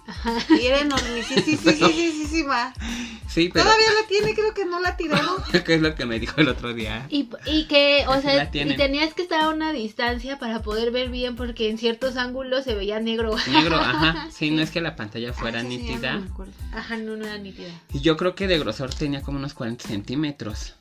[0.61, 2.73] Y era enorme, sí, sí, sí, sí, sí, sí, sí, ma.
[3.29, 5.43] Sí, pero Todavía la tiene, creo que no la ha tirado.
[5.65, 7.07] que es lo que me dijo el otro día.
[7.11, 10.91] Y, y que, o La sea, y tenías que estar a una distancia para poder
[10.91, 13.35] ver bien porque en ciertos ángulos se veía negro.
[13.51, 14.29] Negro, ajá.
[14.37, 16.13] Sí, no es que la pantalla fuera Ah, sí, sí, ya nítida.
[16.15, 16.53] no me acuerdo.
[16.73, 17.56] Ajá, no, no era nítida.
[17.93, 20.75] Y yo creo que de grosor tenía como unos 40 centímetros.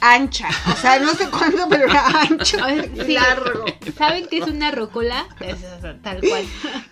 [0.00, 3.14] Ancha, o sea, no sé cuándo, pero era ancho A ver, y sí.
[3.14, 3.64] largo.
[3.98, 5.26] ¿Saben qué es una rocola?
[5.40, 6.46] Es, es, tal cual.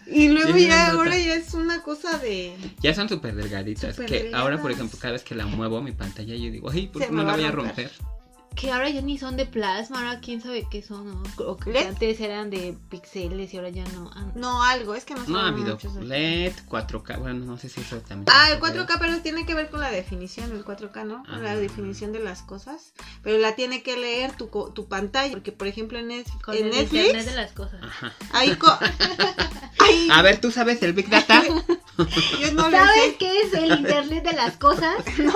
[0.07, 2.57] Y luego ya, ahora ya es una cosa de...
[2.81, 3.97] Ya son súper delgaditas.
[3.97, 7.03] Que ahora, por ejemplo, cada vez que la muevo mi pantalla, yo digo, ay, ¿por
[7.03, 7.93] qué no la voy a romper".
[7.97, 8.20] romper?
[8.57, 11.07] Que ahora ya ni son de plasma, ahora quién sabe qué son.
[11.07, 11.23] ¿no?
[11.47, 11.87] O que ¿LED?
[11.87, 14.11] antes eran de pixeles y ahora ya no.
[14.15, 17.19] Ah, No, algo, es que no No ha habido LED, 4K.
[17.21, 18.27] Bueno, no sé si eso también.
[18.31, 18.87] Ah, el tiene que ver.
[18.87, 21.23] 4K, pero tiene que ver con la definición, el 4K, ¿no?
[21.25, 21.57] Con la Ah.
[21.57, 22.93] definición de las cosas.
[23.23, 26.67] Pero la tiene que leer tu, tu pantalla, porque por ejemplo en, Netf- Con en
[26.67, 27.81] el Netflix, internet de las cosas.
[27.83, 28.13] Ajá.
[28.33, 28.79] ahí, co-
[30.13, 31.43] A ver, ¿tú sabes el Big Data?
[32.41, 34.97] yo no ¿Sabes qué es el internet de las cosas?
[35.19, 35.35] No.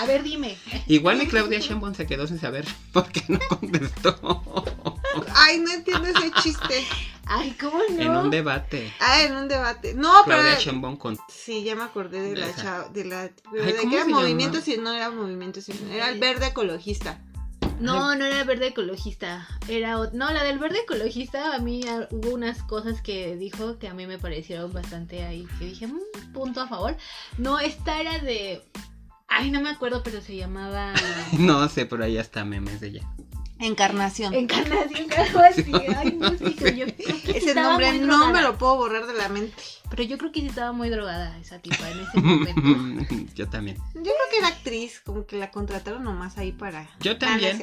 [0.00, 0.56] A ver, dime.
[0.86, 4.18] Igual mi Claudia Sheinbaum se quedó sin saber por qué no contestó.
[5.34, 6.84] Ay, no entiendo ese chiste.
[7.26, 8.02] Ay, ¿cómo no?
[8.02, 8.92] En un debate.
[9.00, 9.94] Ah, en un debate.
[9.94, 11.18] No, pero Claudia Sheinbaum con...
[11.28, 14.04] sí, ya me acordé de la chava, de la pero Ay, de ¿cómo que era
[14.04, 17.20] se movimiento, sí, no era movimiento, sí, era el verde ecologista.
[17.78, 19.46] No, no era verde ecologista.
[19.68, 23.94] Era no, la del verde ecologista a mí hubo unas cosas que dijo que a
[23.94, 26.96] mí me parecieron bastante ahí que dije, "Mm, punto a favor.
[27.38, 28.62] No, esta era de
[29.34, 30.92] Ay, no me acuerdo, pero se llamaba
[31.38, 33.08] No sé, pero ahí está memes de ella.
[33.58, 34.34] Encarnación.
[34.34, 35.72] Encarnación, algo así.
[35.96, 39.06] Ay, no sé, yo creo que sí Ese estaba nombre no me lo puedo borrar
[39.06, 39.54] de la mente.
[39.88, 43.14] Pero yo creo que sí estaba muy drogada esa tipa en ese momento.
[43.34, 43.76] Yo también.
[43.94, 46.88] Yo creo que era actriz, como que la contrataron nomás ahí para.
[47.00, 47.62] Yo Ah, no también.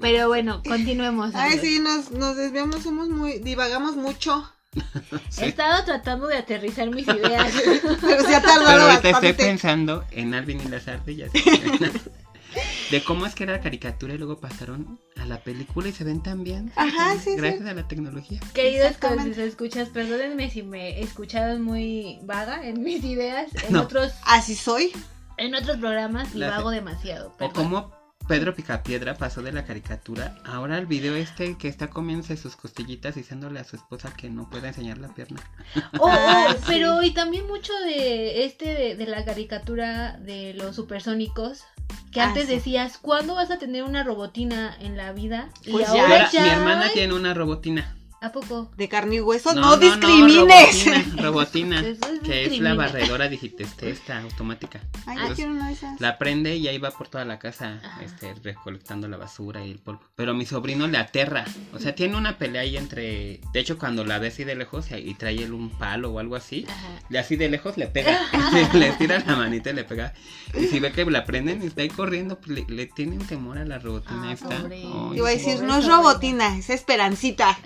[0.00, 1.34] Pero bueno, continuemos.
[1.34, 3.38] Ay, sí, nos, nos desviamos, somos muy.
[3.40, 4.50] divagamos mucho.
[5.28, 5.44] Sí.
[5.44, 7.52] He estado tratando de aterrizar mis ideas.
[8.00, 9.34] Pero se ha Pero tardado ahorita estoy bastante.
[9.34, 11.30] pensando en Alvin y las ardillas.
[12.90, 16.04] De cómo es que era la caricatura y luego pasaron a la película y se
[16.04, 16.72] ven tan bien.
[16.76, 17.36] Ajá, sí, sí.
[17.36, 18.40] Gracias a la tecnología.
[18.54, 23.48] Queridos con escuchas, perdónenme si me escucharon muy vaga en mis ideas.
[23.66, 23.82] En No.
[23.82, 24.92] otros, Así soy.
[25.36, 27.34] en otros programas y La- vago demasiado.
[27.40, 27.92] O cómo
[28.28, 33.14] Pedro Picapiedra pasó de la caricatura ahora el video este que está comiéndose sus costillitas
[33.14, 35.40] diciéndole a su esposa que no puede enseñar la pierna.
[36.00, 36.64] Oh, Ah, sí.
[36.66, 41.62] pero y también mucho de este de, de la caricatura de los supersónicos.
[42.10, 42.54] Que Ah, antes sí.
[42.56, 45.48] decías, ¿cuándo vas a tener una robotina en la vida?
[45.64, 45.92] Y Pues ya.
[46.02, 46.42] ahora Ahora, ya.
[46.42, 47.96] mi hermana tiene una robotina.
[48.26, 48.70] ¿A poco?
[48.76, 50.84] De carne y hueso, no, discrimines.
[51.16, 54.80] robotina, robotina, Eso es que es la barredora digital, esta automática.
[55.06, 56.00] Ay, Ah, yo quiero una de esas.
[56.00, 58.02] La prende y ahí va por toda la casa Ajá.
[58.02, 60.00] este, recolectando la basura y el polvo.
[60.16, 61.44] Pero mi sobrino le aterra.
[61.72, 63.40] O sea, tiene una pelea ahí entre...
[63.52, 66.34] De hecho, cuando la ve así de lejos y trae él un palo o algo
[66.36, 66.66] así,
[67.08, 68.18] y así de lejos le pega.
[68.74, 70.12] le tira la manita y le pega.
[70.58, 73.58] Y si ve que la prenden y está ahí corriendo, pues le, le tienen temor
[73.58, 74.64] a la robotina Ah, esta.
[74.68, 77.58] Ay, Iba a decir, no es robotina, es esperancita.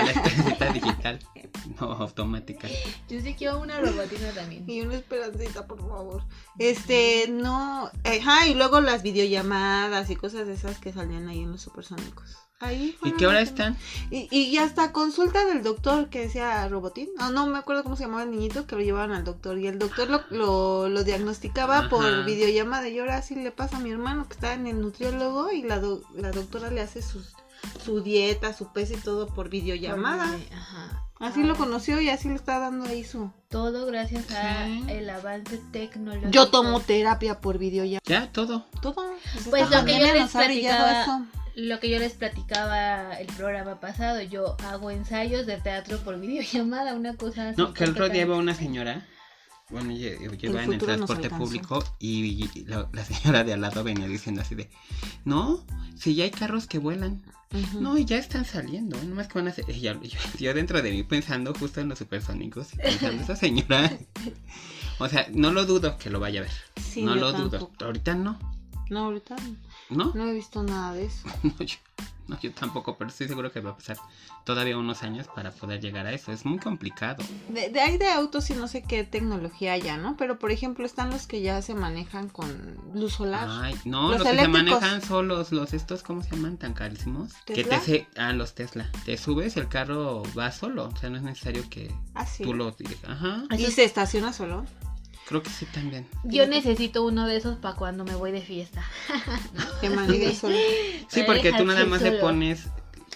[0.00, 1.18] A la esperancita digital,
[1.80, 2.68] no automática.
[3.08, 4.64] Yo sí quiero una robotina también.
[4.68, 6.22] Y una esperancita, por favor.
[6.58, 7.90] Este, no.
[8.04, 12.36] Ajá, y luego las videollamadas y cosas de esas que salían ahí en los supersónicos.
[12.60, 13.76] Ahí ¿Y qué hora están?
[14.10, 17.08] Y, y hasta consulta del doctor que decía Robotín.
[17.16, 19.58] No, no me acuerdo cómo se llamaba el niñito que lo llevaban al doctor.
[19.60, 21.88] Y el doctor lo, lo, lo diagnosticaba Ajá.
[21.88, 22.88] por videollamada.
[22.88, 25.52] Y ahora sí le pasa a mi hermano que está en el nutriólogo.
[25.52, 27.32] Y la, do- la doctora le hace sus,
[27.84, 30.36] su dieta, su peso y todo por videollamada.
[30.54, 31.04] Ajá.
[31.20, 33.32] Así Ah, lo conoció y así le está dando ahí su.
[33.48, 34.84] Todo gracias a Sí.
[34.88, 36.30] el avance tecnológico.
[36.30, 38.02] Yo tomo terapia por videollamada.
[38.06, 38.66] Ya, todo.
[38.82, 39.02] Todo.
[39.50, 41.26] Pues lo que yo les platicaba- eso.
[41.56, 46.94] Lo que yo les platicaba el programa pasado, yo hago ensayos de teatro por videollamada,
[46.94, 47.60] una cosa así.
[47.60, 49.04] No, que el otro día iba una señora.
[49.70, 53.60] Bueno, yo, yo iba en el transporte público y, y la, la señora de al
[53.60, 54.70] lado venía diciendo así de,
[55.24, 55.62] no,
[55.96, 57.22] si ya hay carros que vuelan,
[57.78, 59.92] no, y ya están saliendo, nomás que van a hacer, y yo,
[60.38, 63.90] yo- dentro de mí pensando justo en los supersónicos y pensando, esa señora,
[65.00, 66.52] O sea, no lo dudo que lo vaya a ver.
[66.82, 67.70] Sí, no yo lo dudo.
[67.80, 68.36] Ahorita no.
[68.90, 69.36] No, ahorita
[69.90, 70.12] ¿No?
[70.12, 71.28] no he visto nada de eso.
[71.44, 71.76] No, yo,
[72.28, 73.96] no, yo tampoco, pero estoy seguro que va a pasar
[74.44, 76.30] todavía unos años para poder llegar a eso.
[76.32, 77.24] Es muy complicado.
[77.48, 80.16] De, de ahí de autos y no sé qué tecnología haya, ¿no?
[80.16, 83.48] Pero por ejemplo están los que ya se manejan con luz solar.
[83.50, 86.56] Ay, no, Los los, que se manejan solos, los estos, ¿cómo se llaman?
[86.58, 87.32] Tan carísimos.
[87.46, 87.78] Que ¿Tesla?
[87.80, 88.90] te se, ah, los Tesla.
[89.04, 90.88] Te subes, el carro va solo.
[90.92, 92.42] O sea, no es necesario que Ah, sí.
[92.44, 92.96] tú lo digas.
[93.08, 93.44] Ajá.
[93.56, 94.64] Y se estaciona solo.
[95.28, 96.06] Creo que sí también.
[96.24, 98.82] Yo necesito uno de esos para cuando me voy de fiesta.
[99.82, 100.56] Que maneja solo.
[101.08, 102.20] Sí, porque tú nada más le solo.
[102.22, 102.66] pones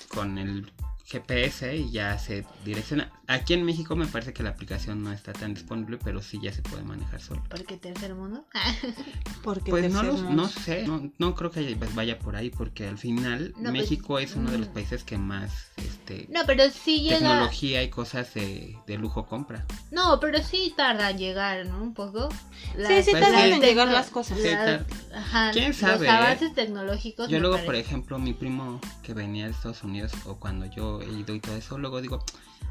[0.09, 0.71] con el
[1.13, 3.11] GPS y ya se direcciona.
[3.29, 6.53] Aquí en México me parece que la aplicación no está tan disponible, pero sí ya
[6.53, 7.43] se puede manejar solo.
[7.51, 8.45] Porque tercer mundo.
[9.43, 13.53] Porque Pues no, los- sé, no, no creo que vaya por ahí, porque al final
[13.57, 14.73] No, pues, México es uno de los mm.
[14.73, 17.19] países que más este, No, pero sí llega.
[17.19, 19.67] tecnología y cosas de, de lujo compra.
[19.91, 21.83] No, pero sí tarda en llegar, ¿no?
[21.83, 22.29] Un poco.
[22.77, 23.53] Sí, sí Pues tardan sí.
[23.53, 24.39] en llegar las cosas.
[24.39, 26.11] Sí, tar- Ajá, ¿Quién sabe, Los eh?
[26.11, 27.29] avances tecnológicos.
[27.29, 27.67] Yo luego, parece.
[27.67, 31.79] por ejemplo, mi primo que venía de Estados Unidos o cuando yo y todo eso,
[31.79, 32.25] luego digo,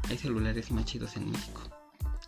[0.08, 1.60] hay celulares más chidos en México.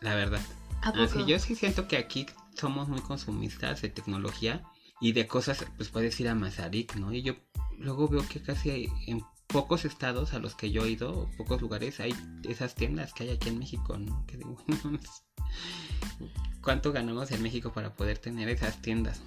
[0.00, 0.40] La verdad.
[0.82, 1.05] ¿A poco?
[1.05, 4.62] Así, yo sí siento que aquí somos muy consumistas de tecnología
[5.00, 7.12] y de cosas, pues puedes ir a Mazarik, ¿no?
[7.12, 7.34] Y yo
[7.78, 9.22] luego veo que casi hay- en
[9.55, 13.30] pocos estados a los que yo he ido, pocos lugares, hay esas tiendas que hay
[13.30, 14.26] aquí en México, ¿no?
[14.26, 14.57] Que digo,
[16.61, 19.20] ¿cuánto ganamos en México para poder tener esas tiendas?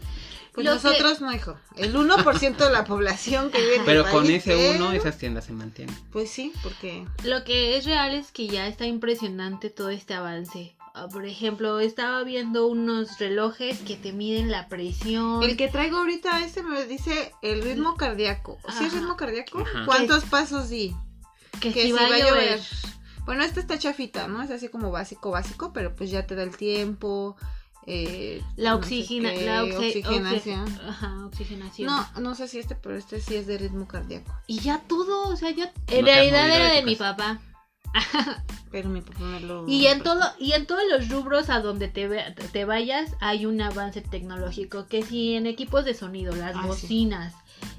[0.52, 1.56] Pues Lo nosotros no, hijo.
[1.78, 4.92] El 1% de la población que vive en el Pero con país, ese pero- uno,
[4.92, 5.96] esas tiendas se mantienen.
[6.12, 7.06] Pues sí, porque...
[7.24, 10.76] Lo que es real es que ya está impresionante todo este avance.
[11.00, 15.44] Ah, Por ejemplo, estaba viendo unos relojes que te miden la presión.
[15.44, 18.58] El que traigo ahorita, ese me dice el ritmo cardíaco.
[18.78, 19.60] ¿Sí es ritmo cardíaco?
[19.62, 19.86] Ajá.
[19.86, 20.96] ¿Cuántos pasos di?
[21.60, 22.60] que, que si si va, a llover.
[23.26, 24.42] Bueno, este está chafita, ¿no?
[24.42, 27.36] Es así como básico, básico, pero pues ya te da el tiempo.
[27.86, 30.66] eh, La no sé oxigena, qué, la oxi- oxigenación.
[30.68, 31.88] oxi- Ajá, oxigenación.
[31.88, 34.34] No, no sé si este, pero este sí es de ritmo cardíaco.
[34.48, 35.72] Y ya todo, o sea, ya.
[35.88, 37.40] En realidad era de de mi papá.
[38.72, 39.68] Pero mi papá me lo.
[39.68, 42.10] Y en todo, y en todos los rubros a donde te,
[42.52, 44.88] te vayas hay un avance tecnológico.
[44.88, 46.68] Que si en equipos de sonido, las Ah, sí.
[46.68, 47.34] bocinas,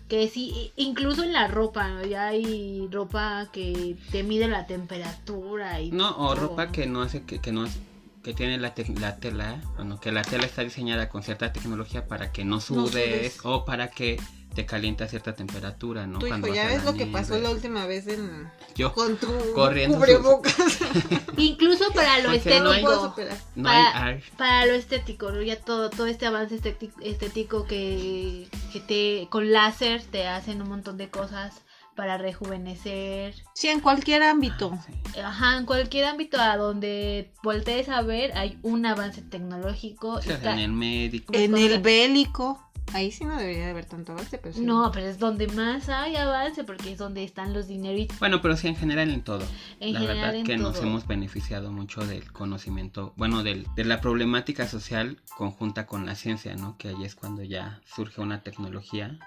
[0.08, 2.04] que si incluso en la ropa, ¿no?
[2.06, 6.48] ya hay ropa que te mide la temperatura y No, o todo.
[6.48, 7.78] ropa que no hace que, que no es-
[8.22, 12.06] que tiene la, tec- la tela, bueno, que la tela está diseñada con cierta tecnología
[12.08, 12.90] para que no sudes,
[13.34, 13.40] sudes.
[13.44, 14.20] o para que
[14.54, 16.18] te caliente a cierta temperatura, ¿no?
[16.18, 18.50] Tu hijo, Cuando ya ves lo que pasó la última vez en.
[18.74, 20.54] Yo, Con tu Corriendo cubrebocas.
[21.36, 23.14] Incluso para lo Porque no hay- estético.
[23.56, 25.42] no hay para- ar- Para lo estético, ¿no?
[25.42, 30.68] ya todo, todo este avance estético, estético que, que te con láser te hacen un
[30.68, 31.62] montón de cosas
[31.94, 33.34] para rejuvenecer.
[33.54, 34.78] Sí, en cualquier ámbito.
[34.86, 35.20] sí.
[35.20, 40.10] Ajá, en cualquier ámbito a donde voltees a ver hay un avance tecnológico.
[40.14, 41.32] O sea, ca- en el médico.
[41.34, 42.67] En Pues, el bélico.
[42.94, 44.60] Ahí sí no debería de haber tanto avance, pero sí.
[44.60, 48.18] No, pero es donde más hay avance porque es donde están los dineritos.
[48.18, 49.44] Bueno, pero sí en general en todo.
[49.80, 50.84] En la general verdad en que nos todo.
[50.84, 56.54] hemos beneficiado mucho del conocimiento, bueno, del, de la problemática social conjunta con la ciencia,
[56.56, 56.76] ¿no?
[56.78, 59.18] Que ahí es cuando ya surge una tecnología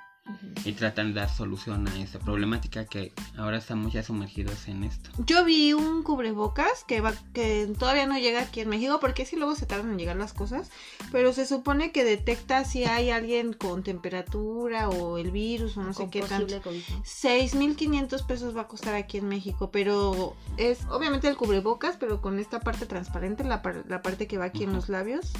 [0.63, 5.09] Y tratan de dar solución a esa problemática que ahora estamos ya sumergidos en esto.
[5.25, 9.35] Yo vi un cubrebocas que va que todavía no llega aquí en México porque sí
[9.35, 10.69] luego se tardan en llegar las cosas,
[11.11, 15.93] pero se supone que detecta si hay alguien con temperatura o el virus o no
[15.93, 16.45] sé qué tanto.
[16.45, 17.03] posible COVID, ¿no?
[17.03, 22.37] 6.500 pesos va a costar aquí en México, pero es obviamente el cubrebocas, pero con
[22.39, 25.31] esta parte transparente, la, par- la parte que va aquí en los labios.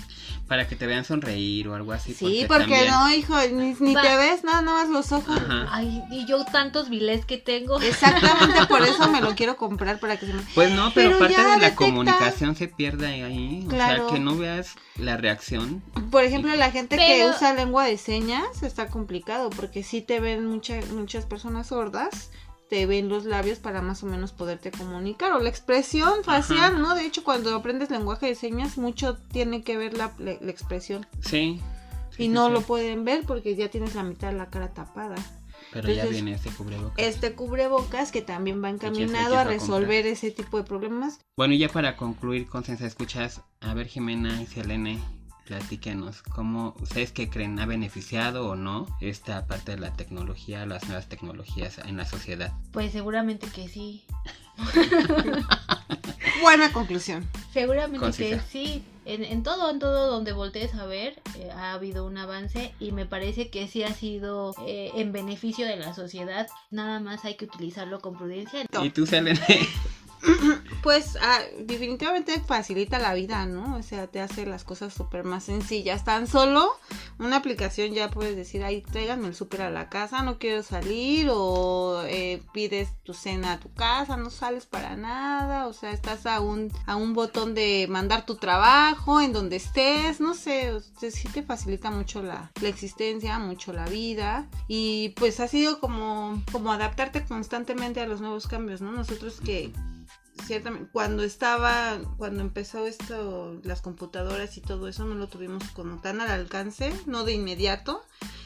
[0.48, 2.14] Para que te vean sonreír o algo así.
[2.16, 5.38] Sí, porque, también- no, hijo, ni, ni te ves, nada, nada más los ojos.
[5.38, 5.68] Ajá.
[5.72, 7.80] Ay, y yo tantos vilés que tengo.
[7.82, 10.42] Exactamente por eso me lo quiero comprar para que se me...
[10.56, 13.66] Pues no, pero, Pero parte de la comunicación se pierde ahí.
[13.70, 14.06] Claro.
[14.06, 15.82] O sea, que no veas la reacción.
[16.10, 20.46] Por ejemplo, la gente que usa lengua de señas está complicado porque sí te ven
[20.48, 22.30] mucha- muchas personas sordas,
[22.70, 26.80] te ven los labios para más o menos poderte comunicar o la expresión facial, Ajá.
[26.80, 26.96] ¿no?
[26.96, 31.06] De hecho, cuando aprendes lenguaje de señas, mucho tiene que ver la, la- la expresión
[31.20, 31.60] Sí.
[32.22, 32.54] Sí, y no sí.
[32.54, 35.16] lo pueden ver porque ya tienes la mitad de la cara tapada.
[35.72, 36.98] Pero ya viene este cubrebocas.
[36.98, 41.20] Este cubrebocas que también va encaminado a resolver ese tipo de problemas.
[41.38, 45.00] Bueno, y ya para concluir, Consensa, escuchas, a ver Jimena y Selene,
[45.46, 47.58] platíquenos, ¿cómo ustedes qué creen?
[47.60, 52.54] ¿Ha beneficiado o no esta parte de la tecnología, las nuevas tecnologías en la sociedad?
[52.72, 54.04] Pues seguramente que sí.
[56.42, 57.28] Buena conclusión.
[57.54, 58.38] Seguramente Concisa.
[58.38, 58.84] que sí.
[59.06, 62.92] En, en todo, en todo donde voltees a ver, eh, ha habido un avance y
[62.92, 66.48] me parece que sí ha sido eh, en beneficio de la sociedad.
[66.70, 68.66] Nada más hay que utilizarlo con prudencia.
[68.82, 69.40] ¿Y tú, Selene?
[70.84, 73.76] Pues ah, definitivamente facilita la vida, ¿no?
[73.76, 76.04] O sea, te hace las cosas súper más sencillas.
[76.04, 76.76] Tan solo
[77.20, 81.30] una aplicación ya puedes decir, ay, tráiganme el súper a la casa, no quiero salir,
[81.32, 86.26] o eh, pides tu cena a tu casa, no sales para nada, o sea, estás
[86.26, 91.28] a un, a un botón de mandar tu trabajo en donde estés, no sé, sí
[91.30, 96.72] te facilita mucho la, la existencia, mucho la vida, y pues ha sido como, como
[96.72, 98.92] adaptarte constantemente a los nuevos cambios, ¿no?
[98.92, 99.72] Nosotros que
[100.46, 106.02] ciertamente cuando estaba cuando empezó esto las computadoras y todo eso no lo tuvimos como
[106.02, 108.04] tan al alcance no de inmediato.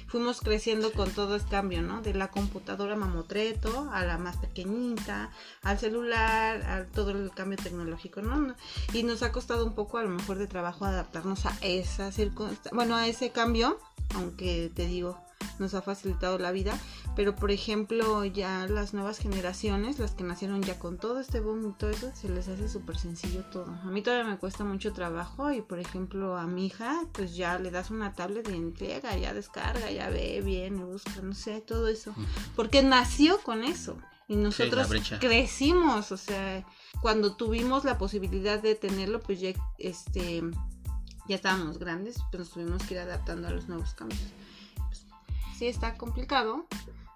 [0.07, 5.31] Fuimos creciendo con todo este cambio no de la computadora mamotreto a la más pequeñita
[5.63, 8.55] al celular a todo el cambio tecnológico no
[8.93, 12.71] y nos ha costado un poco a lo mejor de trabajo adaptarnos a esa circunstancia
[12.73, 13.79] bueno a ese cambio
[14.13, 15.24] aunque te digo
[15.60, 16.78] nos ha facilitado la vida,
[17.16, 21.70] pero por ejemplo ya las nuevas generaciones, las que nacieron ya con todo este boom
[21.70, 23.68] y todo eso, se les hace súper sencillo todo.
[23.84, 27.60] A mí todavía me cuesta mucho trabajo y por ejemplo a mi hija pues ya
[27.60, 31.88] le das una tablet de entrega, ya descarga, ya ve, viene, busca, no sé, todo
[31.88, 32.14] eso,
[32.56, 33.98] porque nació con eso.
[34.28, 34.89] Y nosotros
[35.20, 36.66] crecimos, o sea,
[37.00, 40.41] cuando tuvimos la posibilidad de tenerlo, pues ya este
[41.28, 44.22] ya estábamos grandes, pues nos tuvimos que ir adaptando a los nuevos cambios
[45.58, 46.68] sí está complicado,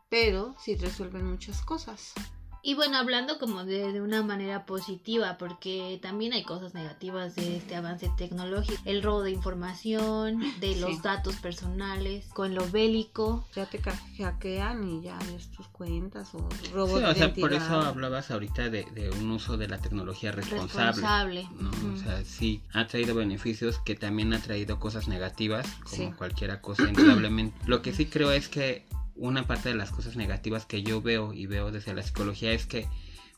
[0.10, 2.14] pero sí resuelven muchas cosas.
[2.62, 7.76] Y bueno, hablando como de, una manera positiva, porque también hay cosas negativas de este
[7.76, 13.46] avance tecnológico, el robo de información, de los datos personales, con lo bélico.
[13.56, 17.80] Ya te hackean y ya ves tus cuentas o robo sí, o sea, por eso
[17.80, 18.86] hablabas ahorita de,
[19.20, 21.48] un uso de la tecnología responsable.
[21.94, 26.84] O sea, sí, ha traído beneficios que también ha traído cosas negativas, como cualquier cosa,
[26.90, 27.58] indudablemente.
[27.68, 28.86] Lo que sí creo es que
[29.20, 32.66] una parte de las cosas negativas que yo veo y veo desde la psicología es
[32.66, 32.88] que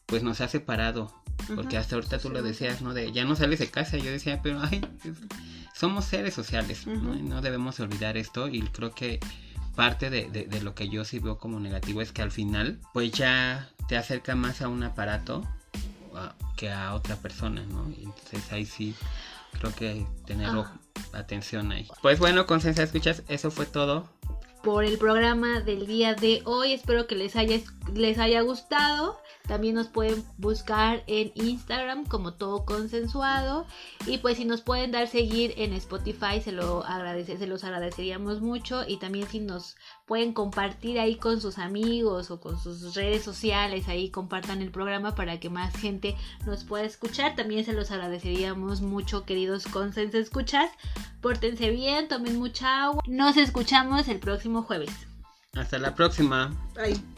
[0.05, 1.11] pues nos ha separado.
[1.55, 2.93] Porque hasta ahorita tú lo decías, ¿no?
[2.93, 3.97] De ya no sales de casa.
[3.97, 4.86] Yo decía, pero ay,
[5.73, 7.15] somos seres sociales, ¿no?
[7.15, 8.47] Y no debemos olvidar esto.
[8.47, 9.19] Y creo que
[9.75, 13.11] parte de, de, lo que yo sí veo como negativo es que al final, pues
[13.11, 15.47] ya te acerca más a un aparato
[16.57, 17.89] que a otra persona, ¿no?
[17.89, 18.93] Y entonces ahí sí
[19.57, 20.77] creo que tener ah.
[21.13, 21.88] atención ahí.
[22.01, 24.09] Pues bueno, Consensa, escuchas, eso fue todo
[24.64, 26.74] por el programa del día de hoy.
[26.74, 27.59] Espero que les haya,
[27.93, 29.20] les haya gustado.
[29.52, 33.68] También nos pueden buscar en Instagram como todo consensuado.
[34.08, 38.39] Y pues si nos pueden dar seguir en Spotify, se, lo agradece, se los agradeceríamos
[38.39, 38.86] mucho.
[38.88, 39.76] Y también si nos
[40.06, 45.16] pueden compartir ahí con sus amigos o con sus redes sociales, ahí compartan el programa
[45.16, 47.36] para que más gente nos pueda escuchar.
[47.36, 50.72] También se los agradeceríamos mucho, queridos consens escuchas.
[51.20, 53.04] Pórtense bien, tomen mucha agua.
[53.06, 54.91] Nos escuchamos el próximo jueves.
[55.56, 56.56] Hasta la próxima.
[56.74, 57.11] Bye.